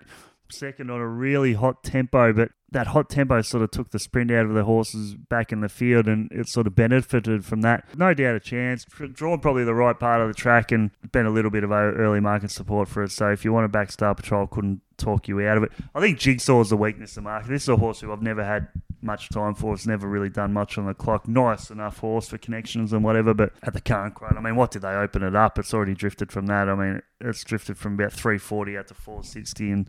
second 0.51 0.89
on 0.89 0.99
a 0.99 1.07
really 1.07 1.53
hot 1.53 1.83
tempo, 1.83 2.33
but 2.33 2.49
that 2.71 2.87
hot 2.87 3.09
tempo 3.09 3.41
sort 3.41 3.63
of 3.63 3.71
took 3.71 3.89
the 3.89 3.99
sprint 3.99 4.29
out 4.31 4.45
of 4.45 4.53
the 4.53 4.63
horses 4.63 5.15
back 5.15 5.51
in 5.51 5.61
the 5.61 5.69
field, 5.69 6.07
and 6.07 6.31
it 6.31 6.47
sort 6.47 6.67
of 6.67 6.75
benefited 6.75 7.43
from 7.43 7.61
that. 7.61 7.83
No 7.97 8.13
doubt 8.13 8.35
a 8.35 8.39
chance. 8.39 8.85
Drawn 8.85 9.39
probably 9.39 9.63
the 9.63 9.73
right 9.73 9.99
part 9.99 10.21
of 10.21 10.27
the 10.27 10.33
track, 10.33 10.71
and 10.71 10.91
been 11.11 11.25
a 11.25 11.31
little 11.31 11.51
bit 11.51 11.63
of 11.63 11.71
early 11.71 12.19
market 12.19 12.51
support 12.51 12.87
for 12.87 13.03
it. 13.03 13.11
So 13.11 13.31
if 13.31 13.43
you 13.43 13.51
want 13.51 13.63
to 13.65 13.69
back 13.69 13.91
Star 13.91 14.13
Patrol, 14.13 14.45
couldn't 14.47 14.81
talk 14.97 15.27
you 15.27 15.41
out 15.41 15.57
of 15.57 15.63
it. 15.63 15.71
I 15.95 15.99
think 15.99 16.19
Jigsaw 16.19 16.61
is 16.61 16.69
the 16.69 16.77
weakness 16.77 17.11
of 17.11 17.15
the 17.15 17.21
market. 17.29 17.49
This 17.49 17.63
is 17.63 17.69
a 17.69 17.77
horse 17.77 18.01
who 18.01 18.11
I've 18.11 18.21
never 18.21 18.43
had 18.43 18.67
much 19.01 19.29
time 19.29 19.55
for. 19.55 19.73
It's 19.73 19.87
never 19.87 20.07
really 20.07 20.29
done 20.29 20.53
much 20.53 20.77
on 20.77 20.85
the 20.85 20.93
clock. 20.93 21.27
Nice 21.27 21.69
enough 21.69 21.99
horse 21.99 22.29
for 22.29 22.37
connections 22.37 22.93
and 22.93 23.03
whatever, 23.03 23.33
but 23.33 23.53
at 23.63 23.73
the 23.73 23.81
current 23.81 24.15
quote, 24.15 24.33
I 24.37 24.41
mean, 24.41 24.55
what 24.55 24.71
did 24.71 24.81
they 24.81 24.89
open 24.89 25.23
it 25.23 25.35
up? 25.35 25.57
It's 25.57 25.73
already 25.73 25.93
drifted 25.93 26.31
from 26.31 26.47
that. 26.47 26.69
I 26.69 26.75
mean, 26.75 27.01
it's 27.21 27.43
drifted 27.43 27.77
from 27.77 27.93
about 27.93 28.13
340 28.13 28.77
out 28.77 28.87
to 28.87 28.93
460, 28.93 29.71
and 29.71 29.87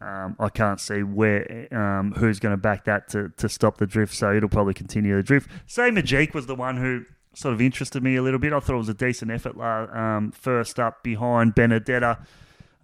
um, 0.00 0.36
I 0.38 0.48
can't 0.48 0.80
see 0.80 1.02
where 1.02 1.68
um, 1.72 2.12
who's 2.12 2.38
going 2.38 2.52
to 2.52 2.60
back 2.60 2.84
that 2.84 3.08
to, 3.10 3.30
to 3.36 3.48
stop 3.48 3.78
the 3.78 3.86
drift. 3.86 4.14
So 4.14 4.34
it'll 4.34 4.48
probably 4.48 4.74
continue 4.74 5.16
the 5.16 5.22
drift. 5.22 5.50
Say 5.66 5.90
Majik 5.90 6.34
was 6.34 6.46
the 6.46 6.54
one 6.54 6.76
who 6.76 7.04
sort 7.34 7.54
of 7.54 7.60
interested 7.60 8.02
me 8.02 8.16
a 8.16 8.22
little 8.22 8.38
bit. 8.38 8.52
I 8.52 8.60
thought 8.60 8.74
it 8.74 8.78
was 8.78 8.88
a 8.88 8.94
decent 8.94 9.30
effort 9.30 9.58
um, 9.60 10.32
first 10.32 10.78
up 10.78 11.02
behind 11.02 11.54
Benedetta. 11.54 12.18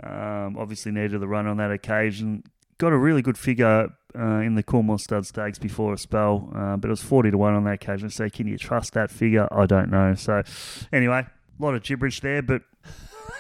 Um, 0.02 0.56
obviously 0.58 0.92
needed 0.92 1.20
the 1.20 1.28
run 1.28 1.46
on 1.46 1.58
that 1.58 1.70
occasion. 1.70 2.44
Got 2.80 2.94
a 2.94 2.96
really 2.96 3.20
good 3.20 3.36
figure 3.36 3.90
uh, 4.18 4.38
in 4.38 4.54
the 4.54 4.62
Coolmore 4.62 4.98
Stud 4.98 5.26
Stakes 5.26 5.58
before 5.58 5.92
a 5.92 5.98
spell, 5.98 6.50
uh, 6.56 6.78
but 6.78 6.88
it 6.88 6.90
was 6.90 7.02
40 7.02 7.30
to 7.30 7.36
1 7.36 7.52
on 7.52 7.64
that 7.64 7.74
occasion. 7.74 8.08
So 8.08 8.30
can 8.30 8.46
you 8.46 8.56
trust 8.56 8.94
that 8.94 9.10
figure? 9.10 9.46
I 9.52 9.66
don't 9.66 9.90
know. 9.90 10.14
So 10.14 10.42
anyway, 10.90 11.26
a 11.26 11.62
lot 11.62 11.74
of 11.74 11.82
gibberish 11.82 12.20
there, 12.20 12.40
but 12.40 12.62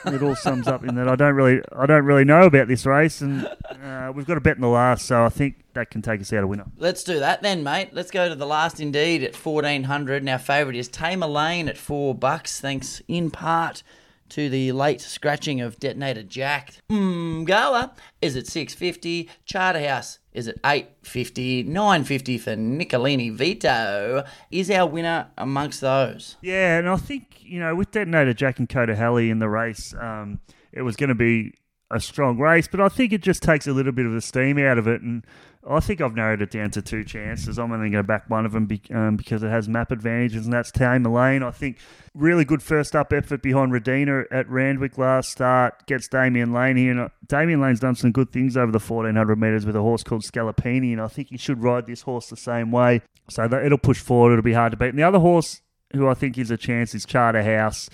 it 0.04 0.22
all 0.22 0.36
sums 0.36 0.68
up 0.68 0.84
in 0.84 0.94
that 0.96 1.08
I 1.08 1.16
don't 1.16 1.34
really 1.34 1.62
I 1.74 1.86
don't 1.86 2.04
really 2.04 2.26
know 2.26 2.42
about 2.42 2.68
this 2.68 2.84
race, 2.84 3.22
and 3.22 3.46
uh, 3.82 4.12
we've 4.14 4.26
got 4.26 4.36
a 4.36 4.42
bet 4.42 4.56
in 4.56 4.60
the 4.60 4.68
last, 4.68 5.06
so 5.06 5.24
I 5.24 5.30
think 5.30 5.64
that 5.72 5.90
can 5.90 6.02
take 6.02 6.20
us 6.20 6.34
out 6.34 6.44
a 6.44 6.46
winner. 6.46 6.66
Let's 6.76 7.02
do 7.02 7.18
that 7.20 7.40
then, 7.40 7.64
mate. 7.64 7.94
Let's 7.94 8.10
go 8.10 8.28
to 8.28 8.34
the 8.34 8.46
last 8.46 8.78
indeed 8.78 9.22
at 9.22 9.34
1400. 9.34 10.20
And 10.20 10.28
our 10.28 10.38
favourite 10.38 10.76
is 10.76 10.90
Tamerlane 10.90 11.66
at 11.66 11.78
4 11.78 12.14
bucks, 12.14 12.60
thanks 12.60 13.00
in 13.08 13.30
part 13.30 13.82
to 14.30 14.48
the 14.48 14.72
late 14.72 15.00
scratching 15.00 15.60
of 15.60 15.78
Detonator 15.78 16.22
Jack. 16.22 16.74
Mm, 16.90 17.44
Goa 17.44 17.92
is 18.22 18.36
at 18.36 18.46
650. 18.46 19.28
Charterhouse 19.44 20.18
is 20.32 20.48
at 20.48 20.56
850. 20.64 21.64
950 21.64 22.38
for 22.38 22.56
Nicolini 22.56 23.30
Vito 23.30 24.24
is 24.50 24.70
our 24.70 24.86
winner 24.86 25.28
amongst 25.36 25.80
those. 25.80 26.36
Yeah, 26.42 26.78
and 26.78 26.88
I 26.88 26.96
think, 26.96 27.36
you 27.40 27.60
know, 27.60 27.74
with 27.74 27.90
Detonator 27.90 28.34
Jack 28.34 28.58
and 28.58 28.68
Coda 28.68 28.96
Halley 28.96 29.30
in 29.30 29.38
the 29.38 29.48
race, 29.48 29.94
um, 30.00 30.40
it 30.72 30.82
was 30.82 30.96
going 30.96 31.08
to 31.08 31.14
be 31.14 31.54
a 31.90 32.00
strong 32.00 32.38
race, 32.38 32.68
but 32.68 32.80
I 32.80 32.88
think 32.88 33.12
it 33.12 33.20
just 33.20 33.42
takes 33.42 33.66
a 33.66 33.72
little 33.72 33.92
bit 33.92 34.06
of 34.06 34.12
the 34.12 34.20
steam 34.20 34.58
out 34.58 34.78
of 34.78 34.86
it. 34.86 35.02
And 35.02 35.24
I 35.68 35.80
think 35.80 36.00
I've 36.00 36.14
narrowed 36.14 36.40
it 36.40 36.50
down 36.50 36.70
to 36.70 36.82
two 36.82 37.04
chances. 37.04 37.58
I'm 37.58 37.70
only 37.70 37.90
going 37.90 38.02
to 38.02 38.06
back 38.06 38.30
one 38.30 38.46
of 38.46 38.52
them 38.52 38.64
be, 38.64 38.80
um, 38.92 39.16
because 39.16 39.42
it 39.42 39.48
has 39.48 39.68
map 39.68 39.90
advantages, 39.90 40.46
and 40.46 40.52
that's 40.52 40.70
Tamerlane. 40.70 41.46
I 41.46 41.50
think 41.50 41.78
really 42.14 42.46
good 42.46 42.62
first 42.62 42.96
up 42.96 43.12
effort 43.12 43.42
behind 43.42 43.70
Redina 43.70 44.24
at 44.30 44.48
Randwick 44.48 44.96
last 44.96 45.30
start 45.30 45.86
gets 45.86 46.08
Damian 46.08 46.52
Lane 46.52 46.76
here. 46.76 46.92
And 46.92 47.00
uh, 47.00 47.08
Damian 47.26 47.60
Lane's 47.60 47.80
done 47.80 47.94
some 47.94 48.10
good 48.10 48.32
things 48.32 48.56
over 48.56 48.72
the 48.72 48.78
1400 48.78 49.36
metres 49.36 49.66
with 49.66 49.76
a 49.76 49.82
horse 49.82 50.02
called 50.02 50.22
Scalapini, 50.22 50.92
and 50.92 51.00
I 51.00 51.08
think 51.08 51.28
he 51.28 51.36
should 51.36 51.62
ride 51.62 51.86
this 51.86 52.02
horse 52.02 52.28
the 52.28 52.36
same 52.36 52.70
way. 52.70 53.02
So 53.28 53.46
that 53.46 53.64
it'll 53.64 53.78
push 53.78 54.00
forward. 54.00 54.32
It'll 54.32 54.42
be 54.42 54.54
hard 54.54 54.72
to 54.72 54.78
beat. 54.78 54.88
And 54.88 54.98
the 54.98 55.02
other 55.02 55.20
horse 55.20 55.60
who 55.92 56.08
I 56.08 56.14
think 56.14 56.38
is 56.38 56.50
a 56.50 56.56
chance 56.56 56.94
is 56.94 57.04
Charterhouse 57.04 57.90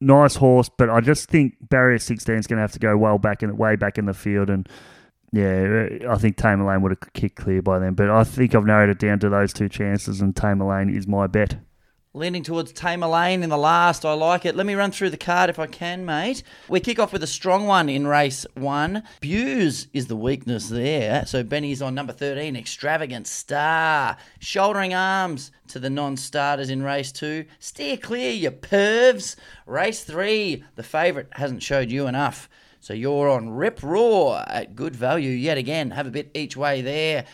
nice 0.00 0.36
horse, 0.36 0.70
but 0.70 0.88
I 0.88 1.00
just 1.00 1.28
think 1.28 1.56
barrier 1.68 1.98
16 1.98 2.34
is 2.34 2.46
going 2.46 2.56
to 2.56 2.62
have 2.62 2.72
to 2.72 2.78
go 2.78 2.96
well 2.96 3.18
back 3.18 3.42
in 3.42 3.54
way 3.56 3.76
back 3.76 3.98
in 3.98 4.06
the 4.06 4.14
field, 4.14 4.48
and 4.48 4.68
yeah, 5.32 5.88
I 6.08 6.16
think 6.16 6.36
Tamerlane 6.36 6.82
would 6.82 6.90
have 6.90 7.12
kicked 7.12 7.36
clear 7.36 7.62
by 7.62 7.78
then. 7.78 7.94
But 7.94 8.10
I 8.10 8.24
think 8.24 8.54
I've 8.54 8.64
narrowed 8.64 8.90
it 8.90 8.98
down 8.98 9.20
to 9.20 9.28
those 9.28 9.52
two 9.52 9.68
chances, 9.68 10.20
and 10.20 10.34
Tamerlane 10.34 10.94
is 10.94 11.06
my 11.06 11.26
bet. 11.26 11.56
Leaning 12.12 12.42
towards 12.42 12.72
Tamerlane 12.72 13.44
in 13.44 13.50
the 13.50 13.56
last. 13.56 14.04
I 14.04 14.14
like 14.14 14.44
it. 14.44 14.56
Let 14.56 14.66
me 14.66 14.74
run 14.74 14.90
through 14.90 15.10
the 15.10 15.16
card 15.16 15.48
if 15.48 15.60
I 15.60 15.68
can, 15.68 16.04
mate. 16.04 16.42
We 16.68 16.80
kick 16.80 16.98
off 16.98 17.12
with 17.12 17.22
a 17.22 17.28
strong 17.28 17.68
one 17.68 17.88
in 17.88 18.04
race 18.04 18.44
one. 18.54 19.04
Buse 19.20 19.86
is 19.92 20.08
the 20.08 20.16
weakness 20.16 20.68
there. 20.68 21.24
So 21.24 21.44
Benny's 21.44 21.80
on 21.80 21.94
number 21.94 22.12
13, 22.12 22.56
Extravagant 22.56 23.28
Star. 23.28 24.16
Shouldering 24.40 24.92
arms 24.92 25.52
to 25.68 25.78
the 25.78 25.88
non 25.88 26.16
starters 26.16 26.68
in 26.68 26.82
race 26.82 27.12
two. 27.12 27.44
Steer 27.60 27.96
clear, 27.96 28.32
you 28.32 28.50
pervs. 28.50 29.36
Race 29.64 30.02
three, 30.02 30.64
the 30.74 30.82
favourite 30.82 31.28
hasn't 31.34 31.62
showed 31.62 31.92
you 31.92 32.08
enough. 32.08 32.48
So 32.80 32.94
you're 32.94 33.28
on 33.28 33.50
Rip 33.50 33.80
Raw 33.82 34.42
at 34.46 34.74
good 34.74 34.96
value 34.96 35.30
yet 35.30 35.58
again. 35.58 35.90
Have 35.90 36.06
a 36.06 36.10
bit 36.10 36.30
each 36.34 36.56
way 36.56 36.80
there. 36.80 37.26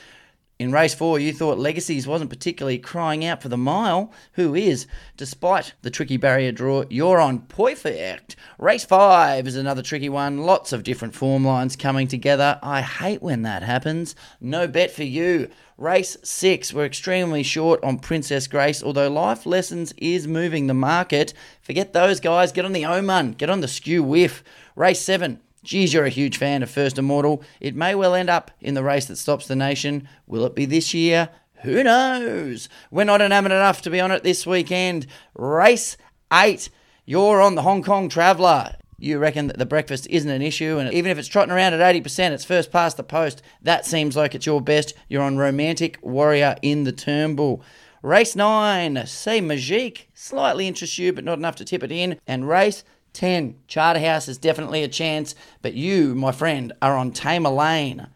In 0.59 0.73
race 0.73 0.95
four, 0.95 1.19
you 1.19 1.35
thought 1.35 1.59
Legacies 1.59 2.07
wasn't 2.07 2.31
particularly 2.31 2.79
crying 2.79 3.27
out 3.27 3.43
for 3.43 3.51
the 3.51 3.59
mile. 3.59 4.11
Who 4.33 4.55
is? 4.55 4.87
Despite 5.19 5.75
the 5.83 5.91
tricky 5.91 6.17
barrier 6.17 6.51
draw, 6.51 6.85
you're 6.89 7.21
on 7.21 7.41
perfect. 7.41 8.37
Race 8.59 8.85
five 8.87 9.47
is 9.47 9.55
another 9.55 9.83
tricky 9.83 10.09
one. 10.09 10.39
Lots 10.39 10.73
of 10.73 10.83
different 10.83 11.15
form 11.15 11.45
lines 11.45 11.77
coming 11.77 12.09
together. 12.09 12.59
I 12.63 12.81
hate 12.81 13.23
when 13.23 13.43
that 13.43 13.63
happens. 13.63 14.17
No 14.41 14.67
bet 14.67 14.91
for 14.91 15.05
you. 15.05 15.51
Race 15.77 16.17
six, 16.23 16.73
we're 16.73 16.87
extremely 16.87 17.43
short 17.43 17.85
on 17.85 17.99
Princess 17.99 18.49
Grace, 18.49 18.83
although 18.83 19.11
Life 19.11 19.45
Lessons 19.45 19.93
is 19.99 20.27
moving 20.27 20.69
the 20.69 20.75
market. 20.75 21.35
Forget 21.61 21.93
those 21.93 22.19
guys. 22.19 22.51
Get 22.51 22.65
on 22.65 22.73
the 22.73 22.87
Oman. 22.87 23.33
Get 23.33 23.51
on 23.51 23.61
the 23.61 23.69
skew 23.69 24.03
whiff. 24.03 24.43
Race 24.77 25.01
seven, 25.01 25.41
Geez, 25.65 25.93
you're 25.93 26.05
a 26.05 26.11
huge 26.11 26.37
fan 26.37 26.63
of 26.63 26.71
First 26.71 26.97
Immortal. 26.97 27.43
It 27.61 27.75
may 27.75 27.97
well 27.97 28.15
end 28.15 28.31
up 28.31 28.53
in 28.61 28.75
the 28.75 28.85
race 28.85 29.07
that 29.07 29.17
stops 29.17 29.49
the 29.49 29.57
nation. 29.57 30.09
Will 30.27 30.45
it 30.45 30.55
be 30.55 30.65
this 30.65 30.95
year? 30.95 31.31
Who 31.63 31.83
knows? 31.83 32.69
We're 32.91 33.05
not 33.05 33.21
enamored 33.21 33.51
enough 33.51 33.83
to 33.83 33.91
be 33.91 33.99
on 33.99 34.13
it 34.13 34.23
this 34.23 34.47
weekend. 34.47 35.09
Race 35.35 35.97
8. 36.33 36.69
You're 37.05 37.41
on 37.41 37.57
the 37.57 37.63
Hong 37.63 37.83
Kong 37.83 38.09
Traveller. 38.09 38.77
You 38.99 39.19
reckon 39.19 39.49
that 39.49 39.59
the 39.59 39.67
breakfast 39.67 40.07
isn't 40.09 40.31
an 40.31 40.41
issue, 40.43 40.79
and 40.79 40.93
even 40.93 41.11
if 41.11 41.19
it's 41.19 41.27
trotting 41.27 41.53
around 41.53 41.75
at 41.75 41.95
80%, 41.95 42.31
it's 42.31 42.45
first 42.45 42.71
past 42.71 42.97
the 42.97 43.03
post. 43.03 43.43
That 43.63 43.87
seems 43.87 44.15
like 44.15 44.35
it's 44.35 44.47
your 44.47 44.61
best. 44.61 44.95
You're 45.09 45.23
on 45.23 45.37
Romantic 45.37 45.99
Warrior 46.03 46.57
in 46.63 46.85
the 46.85 46.93
Turnbull. 46.93 47.63
Race 48.03 48.37
9, 48.37 49.05
say 49.07 49.41
Magique, 49.41 50.03
slightly 50.15 50.69
interests 50.69 50.97
you, 50.97 51.13
but 51.13 51.25
not 51.25 51.39
enough 51.39 51.57
to 51.57 51.65
tip 51.65 51.83
it 51.83 51.91
in. 51.91 52.21
And 52.25 52.49
race 52.49 52.85
10. 53.17 53.57
Charterhouse 53.67 54.29
is 54.29 54.39
definitely 54.39 54.83
a 54.83 54.89
chance, 54.89 55.35
but 55.63 55.75
you, 55.75 56.15
my 56.15 56.33
friend, 56.33 56.73
are 56.81 56.97
on 56.97 57.13
Tamerlane. 57.13 58.09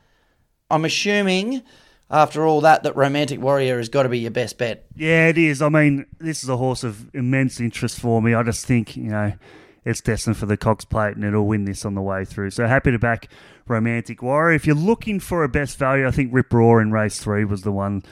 I'm 0.71 0.85
assuming 0.85 1.63
after 2.11 2.45
all 2.47 2.61
that 2.61 2.83
that 2.83 2.97
Romantic 2.97 3.41
Warrior 3.41 3.79
has 3.79 3.89
got 3.89 4.03
to 4.03 4.09
be 4.09 4.19
your 4.19 4.31
best 4.31 4.59
bet. 4.59 4.85
Yeah, 4.95 5.29
it 5.29 5.39
is. 5.39 5.63
I 5.63 5.69
mean, 5.69 6.07
this 6.19 6.43
is 6.43 6.49
a 6.49 6.57
horse 6.57 6.85
of 6.85 7.13
immense 7.15 7.61
interest 7.61 7.99
for 7.99 8.21
me. 8.21 8.35
I 8.35 8.43
just 8.43 8.67
think, 8.67 8.97
you 8.97 9.11
know, 9.11 9.33
it's 9.85 10.01
destined 10.01 10.37
for 10.37 10.47
the 10.47 10.57
Cox 10.57 10.85
Plate 10.85 11.17
and 11.17 11.25
it'll 11.25 11.47
win 11.47 11.65
this 11.65 11.85
on 11.85 11.95
the 11.95 12.03
way 12.03 12.25
through. 12.25 12.51
So 12.51 12.67
happy 12.67 12.91
to 12.91 12.99
back 12.99 13.29
Romantic 13.67 14.23
Warrior. 14.23 14.55
If 14.55 14.67
you're 14.67 14.77
looking 14.77 15.21
for 15.21 15.45
a 15.45 15.49
best 15.49 15.79
value, 15.79 16.07
I 16.07 16.11
think 16.11 16.35
Rip 16.35 16.53
Raw 16.53 16.79
in 16.79 16.93
race 16.93 17.19
three 17.19 17.45
was 17.45 17.63
the 17.63 17.73
one 17.73 18.03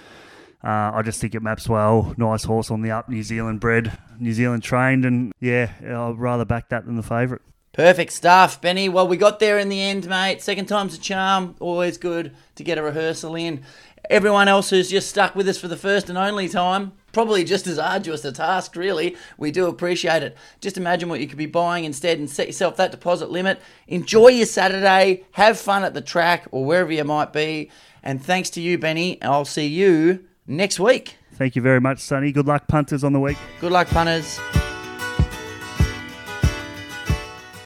uh, 0.62 0.90
I 0.94 1.02
just 1.02 1.20
think 1.20 1.34
it 1.34 1.42
maps 1.42 1.68
well. 1.68 2.14
Nice 2.16 2.44
horse 2.44 2.70
on 2.70 2.82
the 2.82 2.90
up, 2.90 3.08
New 3.08 3.22
Zealand 3.22 3.60
bred, 3.60 3.96
New 4.18 4.32
Zealand 4.32 4.62
trained, 4.62 5.04
and 5.04 5.32
yeah, 5.40 5.72
I'd 5.80 6.18
rather 6.18 6.44
back 6.44 6.68
that 6.70 6.84
than 6.84 6.96
the 6.96 7.02
favourite. 7.02 7.42
Perfect 7.72 8.12
stuff, 8.12 8.60
Benny. 8.60 8.88
Well, 8.88 9.06
we 9.06 9.16
got 9.16 9.38
there 9.38 9.56
in 9.56 9.68
the 9.68 9.80
end, 9.80 10.08
mate. 10.08 10.42
Second 10.42 10.66
time's 10.66 10.96
a 10.96 10.98
charm. 10.98 11.54
Always 11.60 11.96
good 11.96 12.34
to 12.56 12.64
get 12.64 12.76
a 12.76 12.82
rehearsal 12.82 13.36
in. 13.36 13.62
Everyone 14.10 14.48
else 14.48 14.70
who's 14.70 14.90
just 14.90 15.08
stuck 15.08 15.36
with 15.36 15.48
us 15.48 15.58
for 15.58 15.68
the 15.68 15.76
first 15.76 16.08
and 16.08 16.18
only 16.18 16.48
time, 16.48 16.92
probably 17.12 17.44
just 17.44 17.68
as 17.68 17.78
arduous 17.78 18.24
a 18.24 18.32
task, 18.32 18.74
really. 18.74 19.16
We 19.36 19.52
do 19.52 19.66
appreciate 19.66 20.24
it. 20.24 20.36
Just 20.60 20.76
imagine 20.76 21.08
what 21.08 21.20
you 21.20 21.28
could 21.28 21.38
be 21.38 21.46
buying 21.46 21.84
instead 21.84 22.18
and 22.18 22.28
set 22.28 22.48
yourself 22.48 22.76
that 22.76 22.90
deposit 22.90 23.30
limit. 23.30 23.60
Enjoy 23.86 24.28
your 24.28 24.46
Saturday. 24.46 25.24
Have 25.32 25.56
fun 25.56 25.84
at 25.84 25.94
the 25.94 26.00
track 26.00 26.48
or 26.50 26.64
wherever 26.64 26.90
you 26.90 27.04
might 27.04 27.32
be. 27.32 27.70
And 28.02 28.24
thanks 28.24 28.50
to 28.50 28.60
you, 28.60 28.76
Benny. 28.76 29.22
I'll 29.22 29.44
see 29.44 29.68
you 29.68 30.26
next 30.48 30.80
week. 30.80 31.16
Thank 31.34 31.54
you 31.54 31.62
very 31.62 31.80
much, 31.80 32.00
Sunny. 32.00 32.32
Good 32.32 32.46
luck, 32.46 32.66
punters, 32.66 33.04
on 33.04 33.12
the 33.12 33.20
week. 33.20 33.38
Good 33.60 33.70
luck, 33.70 33.86
punters. 33.88 34.40